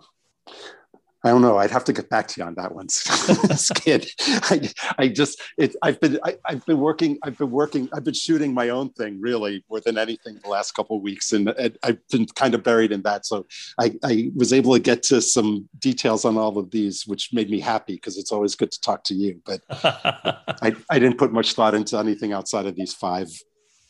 I 1.23 1.29
don't 1.29 1.41
know. 1.41 1.57
I'd 1.57 1.71
have 1.71 1.85
to 1.85 1.93
get 1.93 2.09
back 2.09 2.27
to 2.27 2.41
you 2.41 2.45
on 2.45 2.55
that 2.55 2.75
one, 2.75 2.89
Skid. 2.89 4.05
I, 4.19 4.69
I 4.97 5.07
just, 5.07 5.41
it, 5.57 5.77
I've 5.81 5.97
been, 6.01 6.19
I, 6.25 6.35
have 6.45 6.65
been 6.65 6.79
working, 6.79 7.17
I've 7.23 7.37
been 7.37 7.51
working, 7.51 7.87
I've 7.93 8.03
been 8.03 8.13
shooting 8.13 8.53
my 8.53 8.67
own 8.67 8.89
thing 8.89 9.21
really 9.21 9.63
more 9.69 9.79
than 9.79 9.97
anything 9.97 10.37
the 10.43 10.49
last 10.49 10.73
couple 10.73 10.97
of 10.97 11.03
weeks, 11.03 11.31
and, 11.31 11.47
and, 11.47 11.77
I've 11.81 12.05
been 12.09 12.25
kind 12.25 12.53
of 12.53 12.63
buried 12.63 12.91
in 12.91 13.01
that. 13.03 13.25
So 13.25 13.45
I, 13.79 13.95
I 14.03 14.29
was 14.35 14.51
able 14.51 14.73
to 14.73 14.79
get 14.81 15.03
to 15.03 15.21
some 15.21 15.69
details 15.79 16.25
on 16.25 16.37
all 16.37 16.57
of 16.57 16.69
these, 16.69 17.07
which 17.07 17.31
made 17.31 17.49
me 17.49 17.61
happy 17.61 17.93
because 17.93 18.17
it's 18.17 18.33
always 18.33 18.55
good 18.55 18.73
to 18.73 18.81
talk 18.81 19.05
to 19.05 19.13
you. 19.13 19.41
But 19.45 19.61
I, 19.69 20.75
I 20.89 20.99
didn't 20.99 21.17
put 21.17 21.31
much 21.31 21.53
thought 21.53 21.75
into 21.75 21.97
anything 21.97 22.33
outside 22.33 22.65
of 22.65 22.75
these 22.75 22.93
five 22.93 23.29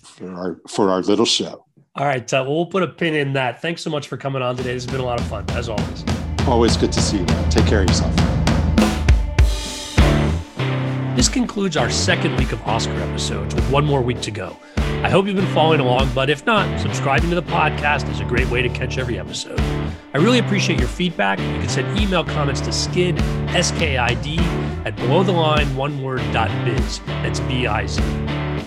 for 0.04 0.34
our 0.34 0.62
for 0.68 0.90
our 0.90 1.02
little 1.02 1.26
show. 1.26 1.66
All 1.96 2.06
right, 2.06 2.32
uh, 2.34 2.44
well, 2.46 2.56
we'll 2.56 2.66
put 2.66 2.82
a 2.84 2.88
pin 2.88 3.14
in 3.14 3.34
that. 3.34 3.62
Thanks 3.62 3.82
so 3.84 3.90
much 3.90 4.08
for 4.08 4.18
coming 4.18 4.42
on 4.42 4.56
today. 4.56 4.74
This 4.74 4.86
has 4.86 4.92
been 4.92 5.02
a 5.02 5.06
lot 5.06 5.20
of 5.20 5.28
fun, 5.28 5.46
as 5.50 5.70
always. 5.70 6.04
Always 6.48 6.76
good 6.76 6.92
to 6.92 7.02
see 7.02 7.18
you. 7.20 7.26
Man. 7.26 7.50
Take 7.52 7.68
care 7.68 7.82
of 7.82 7.88
yourself. 7.88 8.16
This 11.16 11.30
concludes 11.30 11.78
our 11.78 11.92
second 11.92 12.36
week 12.38 12.52
of 12.52 12.62
Oscar 12.68 12.94
episodes 12.94 13.54
with 13.54 13.70
one 13.72 13.86
more 13.86 14.02
week 14.02 14.20
to 14.22 14.32
go. 14.32 14.58
I 14.78 15.10
hope 15.10 15.28
you've 15.28 15.36
been 15.36 15.54
following 15.54 15.80
along, 15.80 16.12
but 16.16 16.30
if 16.30 16.46
not, 16.46 16.80
subscribing 16.80 17.30
to 17.30 17.36
the 17.36 17.44
podcast 17.44 18.10
is 18.10 18.20
a 18.20 18.26
great 18.26 18.50
way 18.50 18.62
to 18.62 18.70
catch 18.70 18.98
every 18.98 19.20
episode. 19.20 19.60
I 20.14 20.18
really 20.18 20.40
appreciate 20.40 20.80
your 20.80 20.88
feedback. 20.88 21.40
You 21.40 21.46
can 21.46 21.70
send 21.70 22.00
email 22.00 22.24
comments 22.24 22.62
to 22.62 22.72
skid, 22.72 23.20
S-K-I-D, 23.50 24.38
at 24.86 24.96
below 24.96 25.24
the 25.24 25.32
line 25.32 25.76
one 25.76 26.02
word 26.02 26.22
dot 26.32 26.50
biz. 26.66 27.00
That's 27.06 27.40
B-I-Z. 27.42 28.02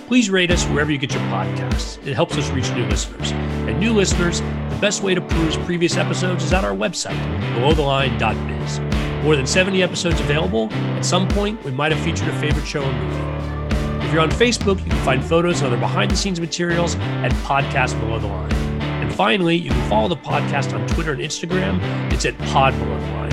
Please 0.06 0.30
rate 0.30 0.52
us 0.52 0.64
wherever 0.66 0.92
you 0.92 0.98
get 0.98 1.12
your 1.12 1.22
podcasts. 1.22 2.04
It 2.06 2.14
helps 2.14 2.38
us 2.38 2.48
reach 2.50 2.70
new 2.72 2.86
listeners. 2.86 3.32
And 3.32 3.80
new 3.80 3.92
listeners, 3.92 4.40
the 4.40 4.78
best 4.80 5.02
way 5.02 5.16
to 5.16 5.20
peruse 5.20 5.56
previous 5.58 5.96
episodes 5.96 6.44
is 6.44 6.52
at 6.52 6.64
our 6.64 6.74
website, 6.74 7.18
belowtheline.biz. 7.56 9.24
More 9.24 9.34
than 9.34 9.46
70 9.48 9.82
episodes 9.82 10.20
available. 10.20 10.72
At 10.72 11.04
some 11.04 11.26
point, 11.26 11.62
we 11.64 11.72
might 11.72 11.90
have 11.90 12.00
featured 12.04 12.28
a 12.28 12.38
favorite 12.38 12.64
show 12.64 12.84
or 12.84 12.92
movie. 12.92 14.06
If 14.06 14.12
you're 14.12 14.22
on 14.22 14.30
Facebook, 14.30 14.78
you 14.78 14.90
can 14.90 15.04
find 15.04 15.24
photos 15.24 15.60
and 15.60 15.66
other 15.66 15.76
behind 15.76 16.12
the 16.12 16.16
scenes 16.16 16.38
materials 16.38 16.94
at 16.94 17.32
Podcast 17.42 17.98
Below 17.98 18.20
the 18.20 18.28
Line. 18.28 18.52
And 18.52 19.12
finally, 19.12 19.56
you 19.56 19.70
can 19.70 19.90
follow 19.90 20.06
the 20.06 20.16
podcast 20.16 20.72
on 20.72 20.86
Twitter 20.86 21.12
and 21.12 21.20
Instagram. 21.20 21.80
It's 22.12 22.24
at 22.24 22.38
Pod 22.38 22.78
Below 22.78 23.00
the 23.00 23.12
Line. 23.12 23.25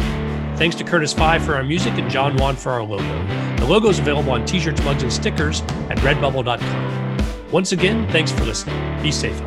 Thanks 0.57 0.75
to 0.77 0.83
Curtis 0.83 1.13
Five 1.13 1.43
for 1.43 1.55
our 1.55 1.63
music 1.63 1.93
and 1.95 2.09
John 2.09 2.37
Wan 2.37 2.55
for 2.55 2.71
our 2.71 2.83
logo. 2.83 3.55
The 3.57 3.65
logo 3.65 3.89
is 3.89 3.99
available 3.99 4.31
on 4.31 4.45
t 4.45 4.59
shirts, 4.59 4.83
mugs, 4.83 5.03
and 5.03 5.11
stickers 5.11 5.61
at 5.89 5.97
redbubble.com. 5.99 7.51
Once 7.51 7.71
again, 7.71 8.07
thanks 8.11 8.31
for 8.31 8.43
listening. 8.45 9.01
Be 9.01 9.11
safe. 9.11 9.39